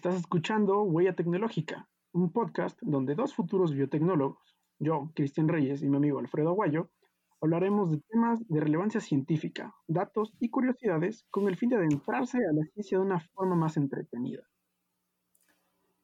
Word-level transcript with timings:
Estás 0.00 0.16
escuchando 0.16 0.82
Huella 0.82 1.14
Tecnológica, 1.14 1.86
un 2.12 2.32
podcast 2.32 2.78
donde 2.80 3.14
dos 3.14 3.34
futuros 3.34 3.74
biotecnólogos, 3.74 4.56
yo, 4.78 5.12
Cristian 5.14 5.46
Reyes, 5.46 5.82
y 5.82 5.90
mi 5.90 5.98
amigo 5.98 6.18
Alfredo 6.18 6.48
Aguayo, 6.48 6.90
hablaremos 7.42 7.90
de 7.90 8.00
temas 8.08 8.40
de 8.48 8.60
relevancia 8.60 9.02
científica, 9.02 9.74
datos 9.86 10.32
y 10.40 10.48
curiosidades 10.48 11.26
con 11.28 11.48
el 11.48 11.58
fin 11.58 11.68
de 11.68 11.76
adentrarse 11.76 12.38
a 12.38 12.52
la 12.54 12.64
ciencia 12.72 12.96
de 12.96 13.04
una 13.04 13.20
forma 13.34 13.56
más 13.56 13.76
entretenida. 13.76 14.42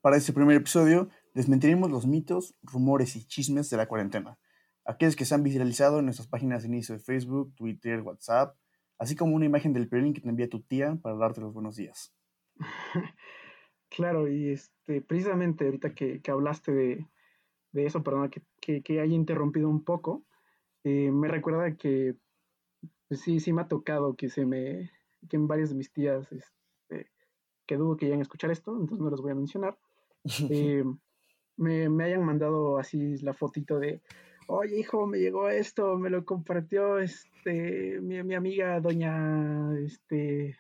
Para 0.03 0.19
este 0.19 0.35
primer 0.35 0.57
episodio, 0.57 1.09
desmentiremos 1.33 1.91
los 1.91 2.07
mitos, 2.07 2.55
rumores 2.61 3.17
y 3.17 3.27
chismes 3.27 3.71
de 3.71 3.79
la 3.79 3.89
cuarentena, 3.89 4.39
aquellos 4.85 5.17
que 5.17 5.25
se 5.25 5.35
han 5.35 5.43
viralizado 5.43 6.01
en 6.01 6.05
nuestras 6.05 6.29
páginas 6.29 6.65
de 6.65 6.69
inicio 6.69 6.95
de 6.95 7.01
Facebook, 7.01 7.55
Twitter, 7.55 8.03
WhatsApp, 8.03 8.59
así 8.99 9.17
como 9.17 9.35
una 9.35 9.47
imagen 9.47 9.73
del 9.73 9.89
pelín 9.89 10.13
que 10.13 10.21
te 10.21 10.29
envía 10.29 10.51
tu 10.51 10.61
tía 10.61 10.99
para 11.01 11.17
darte 11.17 11.41
los 11.41 11.55
buenos 11.55 11.77
días. 11.77 12.15
Claro, 13.97 14.29
y 14.29 14.51
este, 14.51 15.01
precisamente 15.01 15.65
ahorita 15.65 15.95
que, 15.95 16.21
hablaste 16.29 16.71
de, 16.71 17.07
eso, 17.73 18.03
perdona 18.03 18.29
que, 18.29 18.83
que, 18.83 19.01
haya 19.01 19.15
interrumpido 19.15 19.71
un 19.71 19.85
poco, 19.85 20.23
eh, 20.85 21.11
me 21.11 21.29
recuerda 21.29 21.75
que 21.77 22.15
pues 23.09 23.23
sí, 23.23 23.41
sí 23.41 23.55
me 23.55 23.63
ha 23.63 23.69
tocado 23.69 24.15
que 24.15 24.29
se 24.29 24.45
me, 24.45 24.91
que 25.31 25.37
en 25.37 25.49
varias 25.49 25.71
de 25.71 25.77
mis 25.77 25.91
tías, 25.95 26.31
este, 26.31 27.11
que 27.65 27.77
dudo 27.79 27.97
que 27.97 28.05
lleguen 28.05 28.21
a 28.21 28.25
escuchar 28.25 28.51
esto, 28.51 28.73
entonces 28.73 28.99
no 28.99 29.09
los 29.09 29.23
voy 29.23 29.33
a 29.33 29.37
mencionar, 29.37 29.79
eh, 30.51 30.85
me, 31.57 31.89
me, 31.89 32.05
hayan 32.05 32.23
mandado 32.23 32.77
así 32.77 33.17
la 33.23 33.33
fotito 33.33 33.79
de, 33.79 34.03
oye 34.47 34.79
hijo, 34.79 35.07
me 35.07 35.21
llegó 35.21 35.49
esto, 35.49 35.97
me 35.97 36.11
lo 36.11 36.27
compartió 36.27 36.99
este, 36.99 37.99
mi, 38.03 38.23
mi 38.23 38.35
amiga 38.35 38.79
doña, 38.79 39.75
este, 39.79 40.59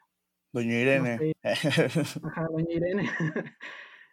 Doña 0.52 0.80
Irene. 0.80 1.34
Ajá, 1.42 2.46
Doña 2.50 2.72
Irene. 2.72 3.10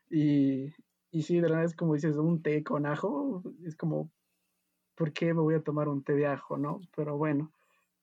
y, 0.09 0.73
y 1.11 1.23
sí, 1.23 1.35
de 1.35 1.41
verdad 1.41 1.63
es 1.63 1.75
como 1.75 1.93
dices, 1.93 2.17
un 2.17 2.41
té 2.41 2.63
con 2.63 2.85
ajo, 2.85 3.43
es 3.65 3.75
como, 3.75 4.11
¿por 4.95 5.13
qué 5.13 5.33
me 5.33 5.41
voy 5.41 5.55
a 5.55 5.63
tomar 5.63 5.87
un 5.87 6.03
té 6.03 6.13
de 6.13 6.27
ajo, 6.27 6.57
no? 6.57 6.81
Pero 6.95 7.17
bueno. 7.17 7.51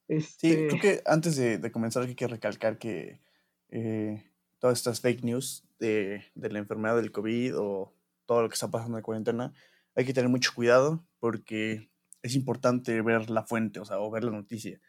Sí, 0.09 0.53
creo 0.53 0.69
este 0.69 0.81
que 0.81 1.03
antes 1.07 1.37
de, 1.37 1.71
comenzar 1.71 2.03
hay 2.03 2.17
que 2.17 2.27
recalcar 2.27 2.79
que 2.79 3.21
eh, 3.69 4.25
todas 4.59 4.79
estas 4.79 5.01
fake 5.01 5.23
news 5.23 5.65
de, 5.79 6.25
de, 6.35 6.51
la 6.51 6.59
enfermedad 6.59 6.97
del 6.97 7.13
COVID 7.13 7.57
o 7.57 7.93
todo 8.27 8.43
lo 8.43 8.49
que 8.49 8.55
está 8.55 8.69
pasando 8.69 8.97
en 8.97 9.01
la 9.01 9.05
cuarentena, 9.05 9.53
hay 9.95 10.05
que 10.05 10.13
tener 10.13 10.29
mucho 10.29 10.53
cuidado 10.55 11.05
porque 11.21 11.91
es 12.23 12.35
importante 12.35 13.01
ver 13.03 13.31
la 13.31 13.45
fuente, 13.45 13.81
o 13.81 13.85
sea, 13.85 14.01
o 14.01 14.11
ver 14.11 14.25
la 14.25 14.33
noticia. 14.33 14.81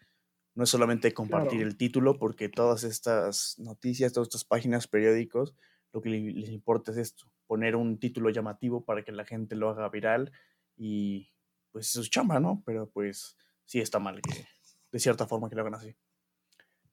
No 0.54 0.64
es 0.64 0.70
solamente 0.70 1.14
compartir 1.14 1.62
el 1.62 1.78
título, 1.78 2.18
porque 2.18 2.50
todas 2.50 2.84
estas 2.84 3.58
noticias, 3.58 4.12
todas 4.12 4.28
estas 4.28 4.44
páginas, 4.44 4.88
periódicos, 4.88 5.56
lo 5.94 6.02
que 6.02 6.10
les 6.10 6.50
importa 6.50 6.92
es 6.92 6.98
esto, 6.98 7.26
poner 7.48 7.76
un 7.76 8.00
título 8.00 8.30
llamativo 8.30 8.86
para 8.86 9.04
que 9.04 9.12
la 9.12 9.26
gente 9.26 9.56
lo 9.56 9.70
haga 9.70 9.90
viral 9.90 10.32
y 10.78 11.30
pues 11.72 11.90
eso 11.90 12.02
es 12.02 12.10
chamba, 12.10 12.40
¿no? 12.40 12.64
Pero 12.66 12.90
pues 12.90 13.38
sí 13.66 13.80
está 13.80 14.00
mal 14.00 14.22
que 14.22 14.48
de 14.92 15.00
cierta 15.00 15.26
forma 15.26 15.50
que 15.50 15.56
lo 15.56 15.62
hagan 15.62 15.76
así. 15.76 15.96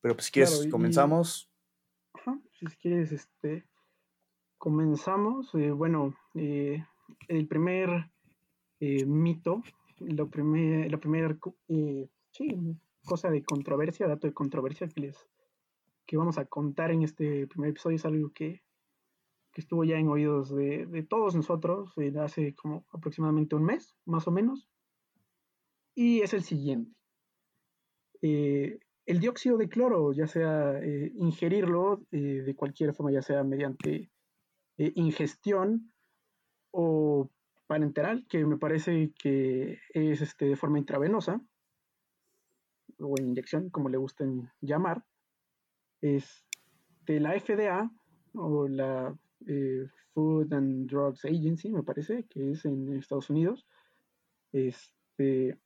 Pero 0.00 0.15
pues 0.15 0.27
si 0.27 0.33
quieres, 0.33 0.69
comenzamos. 0.70 1.50
Ajá, 2.15 2.39
si 2.53 2.67
quieres, 2.77 3.12
este, 3.12 3.67
comenzamos. 4.56 5.55
Eh, 5.55 5.70
bueno, 5.70 6.17
eh, 6.34 6.84
el 7.27 7.48
primer 7.48 8.11
eh, 8.81 9.05
mito, 9.05 9.62
lo 9.98 10.28
primer, 10.28 10.91
la 10.91 10.98
primera, 10.98 11.37
sí, 12.31 12.77
cosa 13.09 13.31
de 13.31 13.42
controversia, 13.42 14.06
dato 14.06 14.27
de 14.27 14.34
controversia 14.34 14.89
que 14.89 15.01
les 15.01 15.27
que 16.06 16.17
vamos 16.17 16.39
a 16.39 16.47
contar 16.47 16.91
en 16.91 17.03
este 17.03 17.47
primer 17.47 17.70
episodio 17.70 17.97
es 17.97 18.05
algo 18.06 18.33
que, 18.33 18.62
estuvo 19.55 19.83
ya 19.83 19.98
en 19.98 20.09
oídos 20.09 20.55
de, 20.55 21.05
todos 21.11 21.34
nosotros 21.34 21.92
eh, 21.98 22.12
hace 22.20 22.55
como 22.55 22.87
aproximadamente 22.92 23.56
un 23.56 23.65
mes, 23.65 23.97
más 24.05 24.28
o 24.28 24.31
menos. 24.31 24.69
Y 25.97 26.21
es 26.21 26.32
el 26.32 26.44
siguiente. 26.44 26.97
Eh, 28.22 28.78
el 29.05 29.19
dióxido 29.19 29.59
de 29.59 29.69
cloro, 29.69 30.12
ya 30.12 30.28
sea 30.28 30.78
eh, 30.78 31.11
ingerirlo 31.16 32.05
de 32.12 32.55
cualquier 32.56 32.94
forma, 32.94 33.11
ya 33.11 33.22
sea 33.22 33.43
mediante 33.43 34.09
ingestión 34.77 35.93
o 36.71 37.28
parenteral, 37.66 38.27
que 38.28 38.47
me 38.47 38.59
parece 38.59 39.12
que 39.21 39.81
es 39.93 40.21
este, 40.22 40.44
de 40.44 40.56
forma 40.56 40.78
intravenosa, 40.78 41.43
o 43.00 43.14
inyección, 43.20 43.70
como 43.70 43.88
le 43.88 43.98
gusten 43.98 44.50
llamar, 44.60 45.04
es 46.00 46.44
de 47.06 47.20
la 47.20 47.38
FDA 47.38 47.91
o 48.34 48.69
la 48.69 49.16
eh, 49.47 49.86
Food 50.12 50.53
and 50.53 50.88
Drugs 50.88 51.25
Agency, 51.25 51.70
me 51.70 51.82
parece, 51.82 52.25
que 52.25 52.53
es 52.53 52.64
en 52.64 52.92
Estados 52.97 53.31
Unidos. 53.31 53.66
Este, 54.53 55.58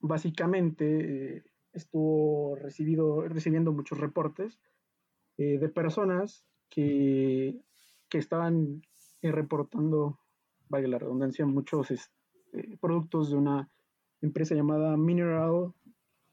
básicamente 0.00 1.36
eh, 1.36 1.44
estuvo 1.72 2.56
recibido, 2.56 3.22
recibiendo 3.22 3.72
muchos 3.72 3.98
reportes 3.98 4.58
eh, 5.38 5.58
de 5.58 5.68
personas 5.68 6.44
que, 6.68 7.60
que 8.08 8.18
estaban 8.18 8.82
reportando, 9.22 10.18
valga 10.68 10.88
la 10.88 10.98
redundancia, 10.98 11.46
muchos 11.46 11.90
este, 11.90 12.78
productos 12.80 13.30
de 13.30 13.36
una 13.36 13.68
empresa 14.20 14.54
llamada 14.54 14.96
Mineral 14.96 15.72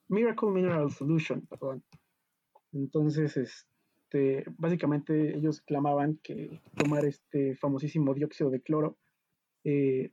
Miracle 0.08 0.50
Mineral 0.50 0.92
Solution, 0.92 1.46
perdón. 1.48 1.84
Entonces, 2.72 3.38
este, 3.38 4.46
básicamente 4.58 5.36
ellos 5.36 5.62
clamaban 5.62 6.20
que 6.24 6.62
tomar 6.76 7.06
este 7.06 7.56
famosísimo 7.56 8.14
dióxido 8.14 8.50
de 8.50 8.62
cloro 8.62 8.98
eh, 9.64 10.12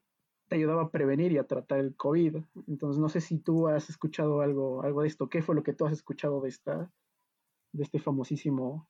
te 0.49 0.57
ayudaba 0.57 0.83
a 0.83 0.91
prevenir 0.91 1.33
y 1.33 1.39
a 1.39 1.47
tratar 1.47 1.79
el 1.79 1.95
COVID. 1.97 2.37
Entonces, 2.67 3.01
no 3.01 3.09
sé 3.09 3.21
si 3.21 3.39
tú 3.39 3.69
has 3.69 3.89
escuchado 3.89 4.41
algo, 4.41 4.83
algo 4.83 5.03
de 5.03 5.09
esto. 5.09 5.29
¿Qué 5.29 5.43
fue 5.43 5.55
lo 5.55 5.63
que 5.63 5.73
tú 5.73 5.87
has 5.87 5.93
escuchado 5.93 6.41
de 6.41 6.49
esta, 6.49 6.93
de 7.73 7.83
este 7.83 8.01
famosísimo 8.01 8.89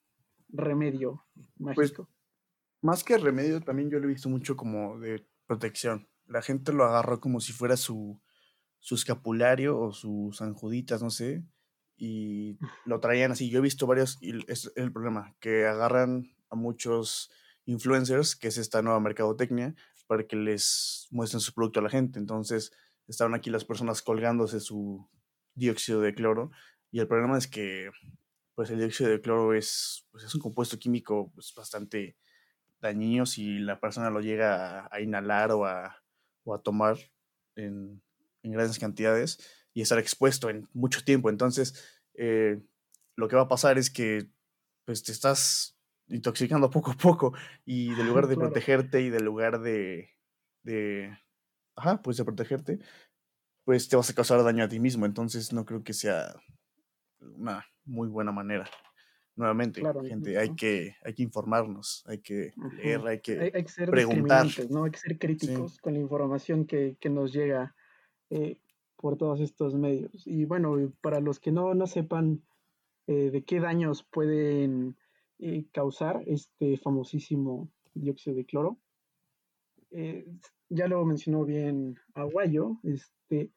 remedio 0.48 1.26
mágico? 1.58 2.06
Pues, 2.06 2.08
más 2.82 3.04
que 3.04 3.18
remedio, 3.18 3.60
también 3.60 3.90
yo 3.90 3.98
lo 3.98 4.06
he 4.06 4.12
visto 4.12 4.30
mucho 4.30 4.56
como 4.56 4.98
de 4.98 5.26
protección. 5.46 6.08
La 6.24 6.40
gente 6.40 6.72
lo 6.72 6.84
agarró 6.84 7.20
como 7.20 7.40
si 7.40 7.52
fuera 7.52 7.76
su, 7.76 8.18
su 8.80 8.94
escapulario 8.94 9.78
o 9.78 9.92
sus 9.92 10.40
anjuditas, 10.40 11.02
no 11.02 11.10
sé, 11.10 11.44
y 11.96 12.58
lo 12.86 12.98
traían 12.98 13.32
así. 13.32 13.50
Yo 13.50 13.58
he 13.58 13.62
visto 13.62 13.86
varios, 13.86 14.18
y 14.20 14.32
es 14.50 14.72
el 14.74 14.90
problema, 14.90 15.36
que 15.38 15.66
agarran 15.66 16.34
a 16.48 16.56
muchos 16.56 17.30
influencers, 17.66 18.34
que 18.34 18.48
es 18.48 18.56
esta 18.56 18.82
nueva 18.82 18.98
mercadotecnia, 19.00 19.74
para 20.06 20.26
que 20.26 20.36
les 20.36 21.06
muestren 21.10 21.40
su 21.40 21.52
producto 21.52 21.80
a 21.80 21.82
la 21.84 21.90
gente. 21.90 22.18
Entonces, 22.18 22.72
estaban 23.06 23.34
aquí 23.34 23.50
las 23.50 23.64
personas 23.64 24.02
colgándose 24.02 24.60
su 24.60 25.08
dióxido 25.54 26.00
de 26.00 26.14
cloro, 26.14 26.50
y 26.90 27.00
el 27.00 27.06
problema 27.06 27.36
es 27.38 27.46
que, 27.46 27.90
pues, 28.54 28.70
el 28.70 28.78
dióxido 28.78 29.10
de 29.10 29.20
cloro 29.20 29.54
es, 29.54 30.06
pues, 30.10 30.24
es 30.24 30.34
un 30.34 30.40
compuesto 30.40 30.78
químico 30.78 31.30
pues, 31.34 31.52
bastante 31.54 32.16
dañino 32.80 33.26
si 33.26 33.58
la 33.58 33.78
persona 33.78 34.08
lo 34.08 34.20
llega 34.20 34.88
a, 34.90 35.00
inhalar 35.02 35.52
o 35.52 35.66
a, 35.66 36.02
o 36.44 36.54
a 36.54 36.62
tomar 36.62 36.96
en, 37.54 38.02
en 38.42 38.52
grandes 38.52 38.78
cantidades 38.78 39.38
y 39.72 39.82
estar 39.82 39.98
expuesto 39.98 40.50
en 40.50 40.68
mucho 40.72 41.04
tiempo. 41.04 41.30
Entonces, 41.30 42.02
eh, 42.14 42.60
lo 43.16 43.28
que 43.28 43.36
va 43.36 43.42
a 43.42 43.48
pasar 43.48 43.78
es 43.78 43.90
que 43.90 44.28
pues, 44.84 45.02
te 45.02 45.12
estás 45.12 45.78
intoxicando 46.08 46.70
poco 46.70 46.90
a 46.92 46.96
poco 46.96 47.32
y 47.64 47.94
de 47.94 48.04
lugar 48.04 48.26
de 48.26 48.36
protegerte 48.36 49.00
y 49.02 49.10
de 49.10 49.20
lugar 49.20 49.60
de, 49.60 50.10
de, 50.62 51.16
ajá, 51.76 52.02
pues 52.02 52.16
de 52.16 52.24
protegerte, 52.24 52.78
pues 53.64 53.88
te 53.88 53.96
vas 53.96 54.10
a 54.10 54.14
causar 54.14 54.42
daño 54.42 54.64
a 54.64 54.68
ti 54.68 54.80
mismo. 54.80 55.06
Entonces, 55.06 55.52
no 55.52 55.64
creo 55.64 55.84
que 55.84 55.92
sea 55.92 56.34
una 57.20 57.64
muy 57.84 58.08
buena 58.08 58.32
manera. 58.32 58.68
Nuevamente, 59.36 59.80
gente, 60.06 60.36
hay 60.36 60.54
que, 60.54 60.96
hay 61.02 61.14
que 61.14 61.22
informarnos, 61.22 62.04
hay 62.06 62.18
que 62.18 62.52
leer, 62.74 63.00
hay 63.06 63.20
que, 63.20 63.40
hay, 63.40 63.64
que 63.64 63.68
ser 63.68 63.88
preguntar. 63.88 64.46
¿no? 64.68 64.84
Hay 64.84 64.90
que 64.90 64.98
ser 64.98 65.18
críticos 65.18 65.78
con 65.78 65.94
la 65.94 66.00
información 66.00 66.66
que, 66.66 66.98
que 67.00 67.08
nos 67.08 67.32
llega 67.32 67.74
eh, 68.30 68.60
por 68.96 69.16
todos 69.16 69.40
estos 69.40 69.74
medios. 69.74 70.26
Y 70.26 70.44
bueno, 70.44 70.76
para 71.00 71.20
los 71.20 71.40
que 71.40 71.50
no, 71.52 71.74
no 71.74 71.86
sepan 71.86 72.42
eh, 73.06 73.30
de 73.30 73.44
qué 73.44 73.58
daños 73.58 74.04
pueden 74.04 74.96
eh, 75.38 75.64
causar 75.72 76.22
este 76.26 76.76
famosísimo 76.76 77.70
dióxido 77.94 78.36
de 78.36 78.44
cloro, 78.44 78.78
ya 80.68 80.86
lo 80.86 81.04
mencionó 81.04 81.44
bien 81.44 81.98
Aguayo, 82.14 82.78
este, 82.84 83.50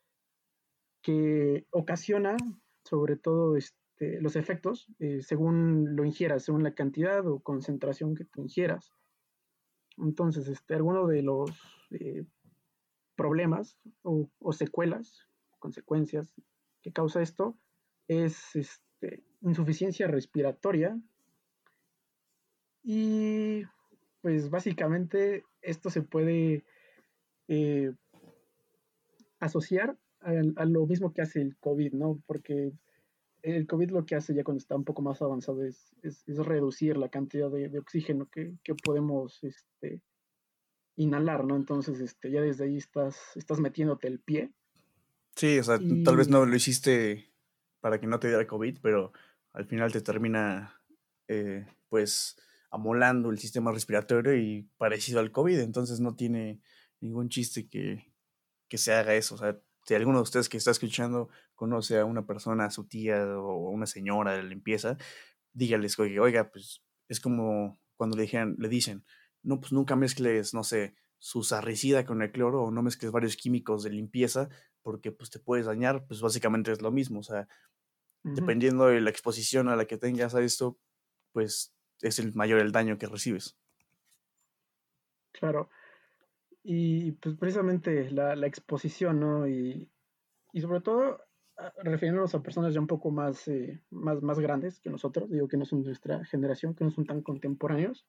que 1.04 1.68
ocasiona 1.70 2.36
sobre 2.84 3.18
todo 3.18 3.56
este, 3.56 4.20
los 4.20 4.36
efectos 4.36 4.88
según 5.22 5.96
lo 5.96 6.06
ingieras, 6.06 6.44
según 6.44 6.64
la 6.64 6.74
cantidad 6.74 7.28
o 7.28 7.42
concentración 7.42 8.16
que 8.16 8.26
ingieras. 8.38 8.92
Entonces, 9.98 10.48
este, 10.48 10.74
alguno 10.74 11.06
de 11.06 11.22
los 11.22 11.52
problemas 13.16 13.78
o, 14.02 14.30
secuelas, 14.54 15.28
consecuencias 15.60 16.34
que 16.82 16.92
causa 16.92 17.22
esto, 17.22 17.58
es 18.08 18.56
este, 18.56 19.24
insuficiencia 19.42 20.08
respiratoria 20.08 21.00
y 22.84 23.64
pues 24.22 24.50
básicamente 24.50 25.44
esto 25.62 25.90
se 25.90 26.02
puede 26.02 26.66
eh, 27.48 27.94
asociar 29.40 29.98
a, 30.22 30.66
lo 30.66 30.86
mismo 30.86 31.14
que 31.14 31.22
hace 31.22 31.42
el 31.42 31.58
COVID, 31.58 31.94
¿no? 31.94 32.22
Porque 32.26 32.72
el 33.42 33.68
COVID 33.68 33.92
lo 33.92 34.06
que 34.06 34.16
hace 34.16 34.34
ya 34.34 34.44
cuando 34.44 34.60
está 34.60 34.76
un 34.76 34.86
poco 34.86 35.02
más 35.02 35.22
avanzado 35.22 35.64
es, 35.64 35.94
es, 36.02 36.24
reducir 36.26 36.96
la 36.96 37.10
cantidad 37.10 37.52
de, 37.52 37.78
oxígeno 37.78 38.28
que, 38.28 38.54
que, 38.64 38.74
podemos 38.76 39.44
este, 39.44 40.02
inhalar, 40.96 41.46
¿no? 41.46 41.56
Entonces, 41.56 42.00
este, 42.00 42.32
ya 42.32 42.42
desde 42.42 42.66
ahí 42.66 42.78
estás, 42.78 43.18
estás 43.36 43.60
metiéndote 43.60 44.08
el 44.08 44.20
pie. 44.20 44.52
Sí, 45.36 45.58
o 45.60 45.64
sea, 45.64 45.80
tal 46.06 46.18
vez 46.18 46.30
no 46.30 46.46
lo 46.46 46.56
hiciste 46.56 47.32
para 47.80 48.00
que 48.00 48.08
no 48.08 48.20
te 48.20 48.28
diera 48.28 48.46
COVID, 48.46 48.80
pero 48.82 49.12
al 49.52 49.66
final 49.66 49.92
te 49.92 50.02
termina, 50.02 50.80
eh, 51.28 51.66
pues, 51.90 52.38
amolando 52.70 53.30
el 53.30 53.40
sistema 53.40 53.72
respiratorio 53.72 54.36
y 54.36 54.70
parecido 54.78 55.20
al 55.20 55.32
COVID, 55.32 55.60
entonces 55.60 56.00
no 56.00 56.16
tiene 56.16 56.62
ningún 57.02 57.30
chiste 57.30 57.68
que, 57.68 58.14
que 58.68 58.78
se 58.78 58.94
haga 58.94 59.16
eso. 59.16 59.36
O 59.36 59.38
sea, 59.38 59.60
si 59.86 59.94
alguno 59.96 60.20
de 60.20 60.24
ustedes 60.24 60.50
que 60.50 60.58
está 60.58 60.72
escuchando 60.72 61.30
conoce 61.56 62.00
a 62.00 62.06
una 62.06 62.26
persona, 62.26 62.66
a 62.66 62.72
su 62.72 62.86
tía 62.86 63.26
o 63.38 63.70
una 63.70 63.86
señora 63.86 64.34
de 64.34 64.44
limpieza, 64.44 64.98
dígales, 65.54 65.98
oiga, 66.00 66.22
oiga, 66.22 66.52
pues 66.52 66.82
es 67.08 67.20
como 67.20 67.80
cuando 67.96 68.18
le, 68.18 68.24
dijeron, 68.24 68.56
le 68.58 68.70
dicen, 68.70 69.04
no, 69.44 69.60
pues 69.60 69.72
nunca 69.72 69.96
mezcles, 69.96 70.54
no 70.54 70.64
sé, 70.64 70.96
su 71.20 71.44
sarricida 71.44 72.06
con 72.06 72.22
el 72.22 72.32
cloro 72.32 72.64
o 72.64 72.72
no 72.72 72.82
mezcles 72.82 73.12
varios 73.12 73.38
químicos 73.38 73.84
de 73.84 73.92
limpieza 73.92 74.50
porque 74.82 75.12
pues 75.12 75.30
te 75.30 75.40
puedes 75.40 75.66
dañar, 75.66 76.06
pues 76.06 76.22
básicamente 76.22 76.72
es 76.72 76.82
lo 76.82 76.92
mismo, 76.92 77.20
o 77.20 77.24
sea, 77.24 77.48
dependiendo 78.24 78.88
de 78.88 79.02
la 79.02 79.10
exposición 79.10 79.70
a 79.70 79.76
la 79.76 79.86
que 79.86 79.98
tengas 79.98 80.36
a 80.36 80.42
esto, 80.42 80.78
pues 81.32 81.74
es 82.02 82.20
el 82.20 82.34
mayor 82.34 82.60
el 82.60 82.72
daño 82.72 82.98
que 82.98 83.08
recibes. 83.08 83.58
Claro. 85.32 85.70
Y 86.62 87.14
pues 87.14 87.36
precisamente 87.36 88.12
la, 88.12 88.34
exposición, 88.46 89.20
¿no? 89.20 89.48
Y, 89.48 89.90
sobre 90.62 90.82
todo 90.82 91.22
ah, 91.58 91.74
refiriéndonos 91.84 92.36
a 92.36 92.44
personas 92.44 92.74
ya 92.74 92.80
un 92.80 92.88
poco 92.88 93.12
más, 93.12 93.48
eh, 93.48 93.82
más, 93.90 94.22
más 94.22 94.40
grandes 94.40 94.80
que 94.80 94.90
nosotros, 94.90 95.30
digo 95.30 95.48
que 95.48 95.58
no 95.58 95.66
son 95.66 95.82
de 95.82 95.88
nuestra 95.88 96.24
generación, 96.26 96.76
que 96.76 96.84
no 96.84 96.92
son 96.92 97.06
tan 97.06 97.22
contemporáneos, 97.22 98.06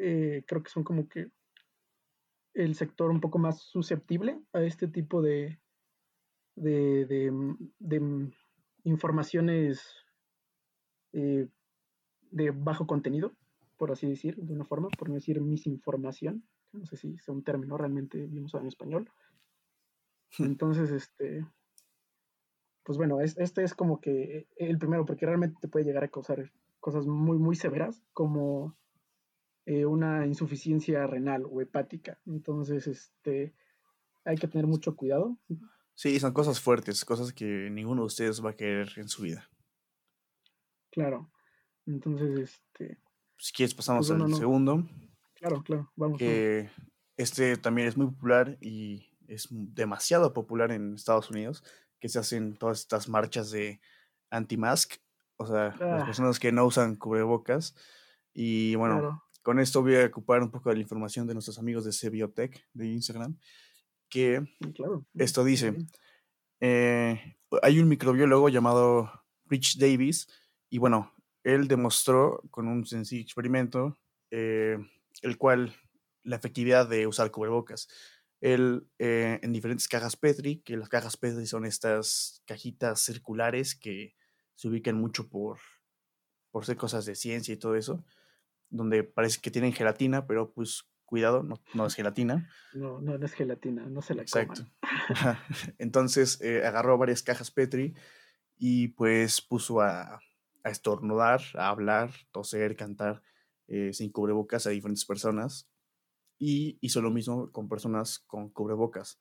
eh, 0.00 0.44
creo 0.46 0.62
que 0.62 0.70
son 0.70 0.84
como 0.84 1.08
que 1.08 1.30
el 2.54 2.74
sector 2.74 3.10
un 3.10 3.20
poco 3.20 3.38
más 3.38 3.60
susceptible 3.60 4.40
a 4.52 4.62
este 4.62 4.88
tipo 4.88 5.22
de, 5.22 5.60
de, 6.56 7.06
de, 7.78 8.30
informaciones 8.84 9.82
eh, 11.12 11.48
de 12.30 12.50
bajo 12.50 12.86
contenido, 12.86 13.32
por 13.76 13.92
así 13.92 14.08
decir, 14.08 14.36
de 14.36 14.52
una 14.52 14.64
forma, 14.64 14.88
por 14.88 15.08
no 15.08 15.14
decir 15.14 15.40
misinformación 15.40 16.44
no 16.72 16.86
sé 16.86 16.96
si 16.96 17.14
es 17.14 17.28
un 17.28 17.42
término 17.42 17.76
realmente 17.76 18.26
bien 18.26 18.44
usado 18.44 18.62
en 18.62 18.68
español. 18.68 19.10
Entonces, 20.38 20.90
este, 20.90 21.46
pues 22.84 22.98
bueno, 22.98 23.20
este 23.20 23.62
es 23.62 23.74
como 23.74 24.00
que 24.00 24.46
el 24.56 24.78
primero, 24.78 25.04
porque 25.04 25.26
realmente 25.26 25.58
te 25.60 25.68
puede 25.68 25.84
llegar 25.84 26.04
a 26.04 26.08
causar 26.08 26.52
cosas 26.78 27.06
muy, 27.06 27.38
muy 27.38 27.56
severas, 27.56 28.02
como 28.12 28.76
eh, 29.70 29.86
una 29.86 30.26
insuficiencia 30.26 31.06
renal 31.06 31.44
o 31.48 31.60
hepática. 31.60 32.18
Entonces, 32.26 32.88
este, 32.88 33.54
hay 34.24 34.36
que 34.36 34.48
tener 34.48 34.66
mucho 34.66 34.96
cuidado. 34.96 35.38
Sí, 35.94 36.18
son 36.18 36.32
cosas 36.32 36.58
fuertes, 36.58 37.04
cosas 37.04 37.32
que 37.32 37.70
ninguno 37.70 38.02
de 38.02 38.06
ustedes 38.06 38.44
va 38.44 38.50
a 38.50 38.56
querer 38.56 38.90
en 38.96 39.08
su 39.08 39.22
vida. 39.22 39.48
Claro. 40.90 41.30
Entonces, 41.86 42.36
este. 42.36 42.98
Si 43.38 43.52
quieres, 43.52 43.72
pasamos 43.72 44.08
pues 44.08 44.20
al 44.20 44.34
segundo. 44.34 44.88
Claro, 45.34 45.62
claro, 45.62 45.92
vamos. 45.94 46.18
Que 46.18 46.68
este 47.16 47.56
también 47.56 47.86
es 47.86 47.96
muy 47.96 48.06
popular 48.08 48.58
y 48.60 49.12
es 49.28 49.46
demasiado 49.50 50.32
popular 50.32 50.72
en 50.72 50.94
Estados 50.94 51.30
Unidos, 51.30 51.62
que 52.00 52.08
se 52.08 52.18
hacen 52.18 52.56
todas 52.56 52.80
estas 52.80 53.08
marchas 53.08 53.52
de 53.52 53.80
anti-mask, 54.30 54.94
o 55.36 55.46
sea, 55.46 55.76
las 55.78 56.02
ah. 56.02 56.06
personas 56.06 56.40
que 56.40 56.50
no 56.50 56.66
usan 56.66 56.96
cubrebocas. 56.96 57.76
Y 58.34 58.74
bueno, 58.74 59.22
con 59.42 59.58
esto 59.58 59.82
voy 59.82 59.96
a 59.96 60.06
ocupar 60.06 60.42
un 60.42 60.50
poco 60.50 60.70
de 60.70 60.76
la 60.76 60.82
información 60.82 61.26
de 61.26 61.34
nuestros 61.34 61.58
amigos 61.58 61.84
de 61.84 61.92
Cebiotech 61.92 62.66
de 62.72 62.88
Instagram, 62.88 63.38
que 64.08 64.42
esto 65.14 65.44
dice, 65.44 65.76
eh, 66.60 67.36
hay 67.62 67.80
un 67.80 67.88
microbiólogo 67.88 68.48
llamado 68.48 69.10
Rich 69.46 69.78
Davis, 69.78 70.28
y 70.68 70.78
bueno, 70.78 71.14
él 71.42 71.68
demostró 71.68 72.42
con 72.50 72.68
un 72.68 72.86
sencillo 72.86 73.22
experimento 73.22 73.98
eh, 74.30 74.78
el 75.22 75.36
cual 75.38 75.74
la 76.22 76.36
efectividad 76.36 76.88
de 76.88 77.06
usar 77.06 77.30
cubrebocas. 77.30 77.88
Él, 78.40 78.86
eh, 78.98 79.38
en 79.42 79.52
diferentes 79.52 79.88
cajas 79.88 80.16
Petri, 80.16 80.60
que 80.62 80.76
las 80.76 80.88
cajas 80.88 81.16
Petri 81.16 81.46
son 81.46 81.66
estas 81.66 82.42
cajitas 82.46 83.00
circulares 83.00 83.74
que 83.74 84.14
se 84.54 84.68
ubican 84.68 84.96
mucho 84.96 85.28
por, 85.28 85.58
por 86.50 86.64
ser 86.64 86.76
cosas 86.76 87.04
de 87.06 87.14
ciencia 87.14 87.52
y 87.52 87.58
todo 87.58 87.74
eso, 87.74 88.04
donde 88.70 89.04
parece 89.04 89.40
que 89.40 89.50
tienen 89.50 89.72
gelatina, 89.72 90.26
pero 90.26 90.52
pues 90.52 90.84
cuidado, 91.04 91.42
no, 91.42 91.60
no 91.74 91.86
es 91.86 91.94
gelatina. 91.94 92.48
No, 92.72 93.00
no, 93.00 93.14
es 93.16 93.32
gelatina, 93.32 93.84
no 93.86 94.00
se 94.00 94.14
la 94.14 94.22
Exacto. 94.22 94.66
Entonces 95.78 96.40
eh, 96.40 96.64
agarró 96.64 96.96
varias 96.96 97.22
cajas 97.22 97.50
Petri 97.50 97.94
y 98.56 98.88
pues 98.88 99.40
puso 99.40 99.80
a, 99.80 100.20
a 100.62 100.70
estornudar, 100.70 101.40
a 101.54 101.68
hablar, 101.68 102.12
toser, 102.30 102.76
cantar 102.76 103.22
eh, 103.66 103.92
sin 103.92 104.10
cubrebocas 104.10 104.66
a 104.66 104.70
diferentes 104.70 105.04
personas 105.04 105.68
y 106.38 106.78
hizo 106.80 107.00
lo 107.02 107.10
mismo 107.10 107.52
con 107.52 107.68
personas 107.68 108.18
con 108.18 108.48
cubrebocas 108.48 109.20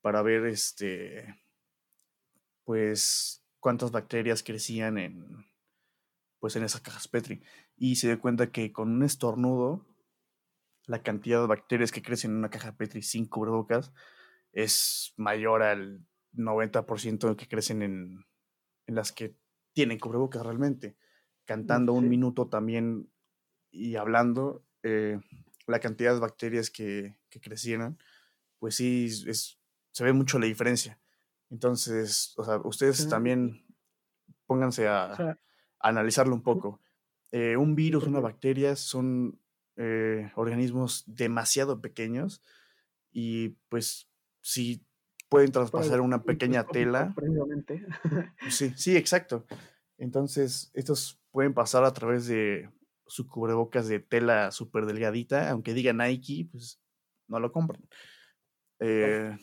para 0.00 0.20
ver 0.22 0.44
este 0.46 1.34
pues 2.64 3.42
cuántas 3.60 3.92
bacterias 3.92 4.42
crecían 4.42 4.98
en 4.98 5.46
pues 6.40 6.56
en 6.56 6.64
esas 6.64 6.80
cajas 6.80 7.08
Petri 7.08 7.42
y 7.76 7.96
se 7.96 8.08
dio 8.08 8.20
cuenta 8.20 8.50
que 8.50 8.72
con 8.72 8.90
un 8.90 9.02
estornudo 9.02 9.86
la 10.86 11.02
cantidad 11.02 11.40
de 11.40 11.46
bacterias 11.46 11.92
que 11.92 12.02
crecen 12.02 12.30
en 12.32 12.36
una 12.38 12.50
caja 12.50 12.76
Petri 12.76 13.02
sin 13.02 13.26
cubrebocas 13.26 13.92
es 14.52 15.12
mayor 15.16 15.62
al 15.62 16.06
90% 16.34 17.36
que 17.36 17.48
crecen 17.48 17.82
en, 17.82 18.24
en 18.86 18.94
las 18.94 19.12
que 19.12 19.36
tienen 19.72 19.98
cubrebocas 19.98 20.42
realmente. 20.42 20.96
Cantando 21.44 21.92
un 21.92 22.08
minuto 22.08 22.48
también 22.48 23.10
y 23.70 23.96
hablando, 23.96 24.64
eh, 24.82 25.20
la 25.66 25.80
cantidad 25.80 26.14
de 26.14 26.20
bacterias 26.20 26.70
que, 26.70 27.16
que 27.28 27.40
crecieran, 27.40 27.98
pues 28.58 28.76
sí, 28.76 29.06
es, 29.26 29.58
se 29.92 30.04
ve 30.04 30.12
mucho 30.12 30.38
la 30.38 30.46
diferencia. 30.46 30.98
Entonces, 31.50 32.34
o 32.36 32.44
sea, 32.44 32.58
ustedes 32.64 33.08
también 33.08 33.66
pónganse 34.46 34.88
a, 34.88 35.38
analizarlo 35.78 36.34
un 36.34 36.42
poco. 36.42 36.80
Eh, 37.38 37.54
un 37.58 37.74
virus, 37.74 38.04
una 38.04 38.20
bacteria 38.20 38.76
son 38.76 39.38
eh, 39.76 40.32
organismos 40.36 41.04
demasiado 41.06 41.82
pequeños 41.82 42.40
y 43.12 43.50
pues 43.68 44.08
si 44.40 44.86
pueden 45.28 45.52
traspasar 45.52 46.00
una 46.00 46.22
pequeña 46.22 46.64
tela. 46.64 47.14
Sí, 48.48 48.72
sí, 48.74 48.96
exacto. 48.96 49.44
Entonces, 49.98 50.70
estos 50.72 51.20
pueden 51.30 51.52
pasar 51.52 51.84
a 51.84 51.92
través 51.92 52.26
de 52.26 52.70
su 53.06 53.26
cubrebocas 53.26 53.86
de 53.86 54.00
tela 54.00 54.50
súper 54.50 54.86
delgadita, 54.86 55.50
aunque 55.50 55.74
diga 55.74 55.92
Nike, 55.92 56.48
pues 56.50 56.80
no 57.28 57.38
lo 57.38 57.52
compran. 57.52 57.86
Eh, 58.80 59.36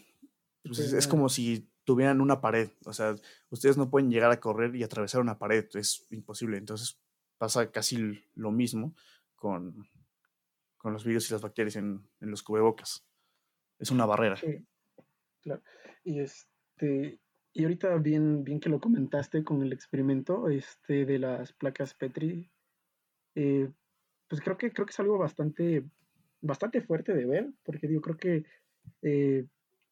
pues 0.63 0.79
es, 0.79 1.07
como 1.07 1.29
si 1.29 1.69
tuvieran 1.83 2.21
una 2.21 2.41
pared, 2.41 2.71
o 2.85 2.93
sea, 2.93 3.15
ustedes 3.51 3.77
no 3.77 3.91
pueden 3.91 4.09
llegar 4.09 4.31
a 4.31 4.39
correr 4.39 4.75
y 4.75 4.81
atravesar 4.81 5.21
una 5.21 5.37
pared, 5.37 5.67
es 5.75 6.07
imposible. 6.09 6.57
Entonces 6.57 6.99
pasa 7.43 7.69
casi 7.71 7.97
lo 8.35 8.51
mismo 8.51 8.95
con, 9.35 9.85
con 10.77 10.93
los 10.93 11.03
virus 11.03 11.29
y 11.29 11.33
las 11.33 11.41
bacterias 11.41 11.75
en, 11.75 12.07
en 12.21 12.31
los 12.31 12.41
cubrebocas. 12.41 13.05
Es 13.77 13.91
una 13.91 14.05
barrera. 14.05 14.37
Claro. 15.41 15.61
Y 16.05 16.21
este, 16.21 17.19
y 17.51 17.63
ahorita 17.63 17.97
bien, 17.97 18.45
bien 18.45 18.61
que 18.61 18.69
lo 18.69 18.79
comentaste 18.79 19.43
con 19.43 19.61
el 19.61 19.73
experimento 19.73 20.47
este, 20.47 21.05
de 21.05 21.19
las 21.19 21.51
placas 21.51 21.93
Petri, 21.93 22.49
eh, 23.35 23.69
pues 24.29 24.39
creo 24.39 24.57
que, 24.57 24.71
creo 24.71 24.85
que 24.85 24.91
es 24.91 24.99
algo 25.01 25.17
bastante, 25.17 25.83
bastante 26.39 26.79
fuerte 26.79 27.13
de 27.13 27.25
ver, 27.25 27.51
porque 27.63 27.89
digo, 27.89 27.99
creo 27.99 28.15
que 28.15 28.45
eh, 29.01 29.47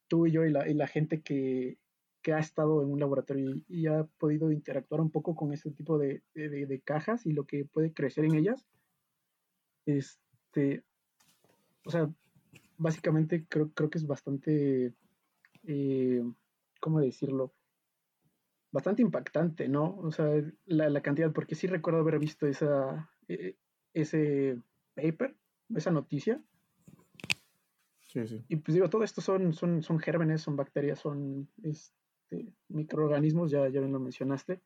tú 0.08 0.26
y 0.26 0.30
yo 0.30 0.46
y 0.46 0.50
la, 0.50 0.66
y 0.66 0.72
la 0.72 0.86
gente 0.86 1.20
que, 1.20 1.76
que, 2.22 2.32
ha 2.32 2.38
estado 2.38 2.82
en 2.82 2.90
un 2.90 3.00
laboratorio 3.00 3.56
y, 3.68 3.86
ha 3.86 4.04
podido 4.18 4.52
interactuar 4.52 5.00
un 5.00 5.10
poco 5.10 5.34
con 5.34 5.52
ese 5.52 5.70
tipo 5.70 5.98
de, 5.98 6.22
de, 6.34 6.82
cajas 6.84 7.26
y 7.26 7.32
lo 7.32 7.44
que 7.44 7.64
puede 7.64 7.92
crecer 7.92 8.24
en 8.24 8.34
ellas, 8.34 8.66
este, 9.86 10.84
o 11.84 11.90
sea, 11.90 12.10
básicamente 12.78 13.46
creo, 13.48 13.70
creo 13.72 13.90
que 13.90 13.98
es 13.98 14.06
bastante, 14.06 14.94
eh, 15.64 16.22
¿cómo 16.80 17.00
decirlo? 17.00 17.52
Bastante 18.70 19.02
impactante, 19.02 19.68
¿no? 19.68 19.96
O 19.98 20.12
sea, 20.12 20.26
la, 20.66 20.88
la, 20.88 21.02
cantidad, 21.02 21.32
porque 21.32 21.54
sí 21.54 21.66
recuerdo 21.66 22.00
haber 22.00 22.18
visto 22.18 22.46
esa, 22.46 23.10
e, 23.28 23.56
ese 23.92 24.58
paper 24.94 25.36
esa 25.76 25.90
noticia. 25.90 26.40
Sí, 28.06 28.26
sí. 28.26 28.44
Y 28.48 28.56
pues 28.56 28.74
digo, 28.74 28.90
todo 28.90 29.04
esto 29.04 29.20
son, 29.20 29.54
son, 29.54 29.82
son 29.82 29.98
gérmenes, 29.98 30.42
son 30.42 30.56
bacterias, 30.56 30.98
son 30.98 31.48
este, 32.32 32.52
microorganismos, 32.68 33.50
ya, 33.50 33.68
ya 33.68 33.80
lo 33.80 34.00
mencionaste, 34.00 34.60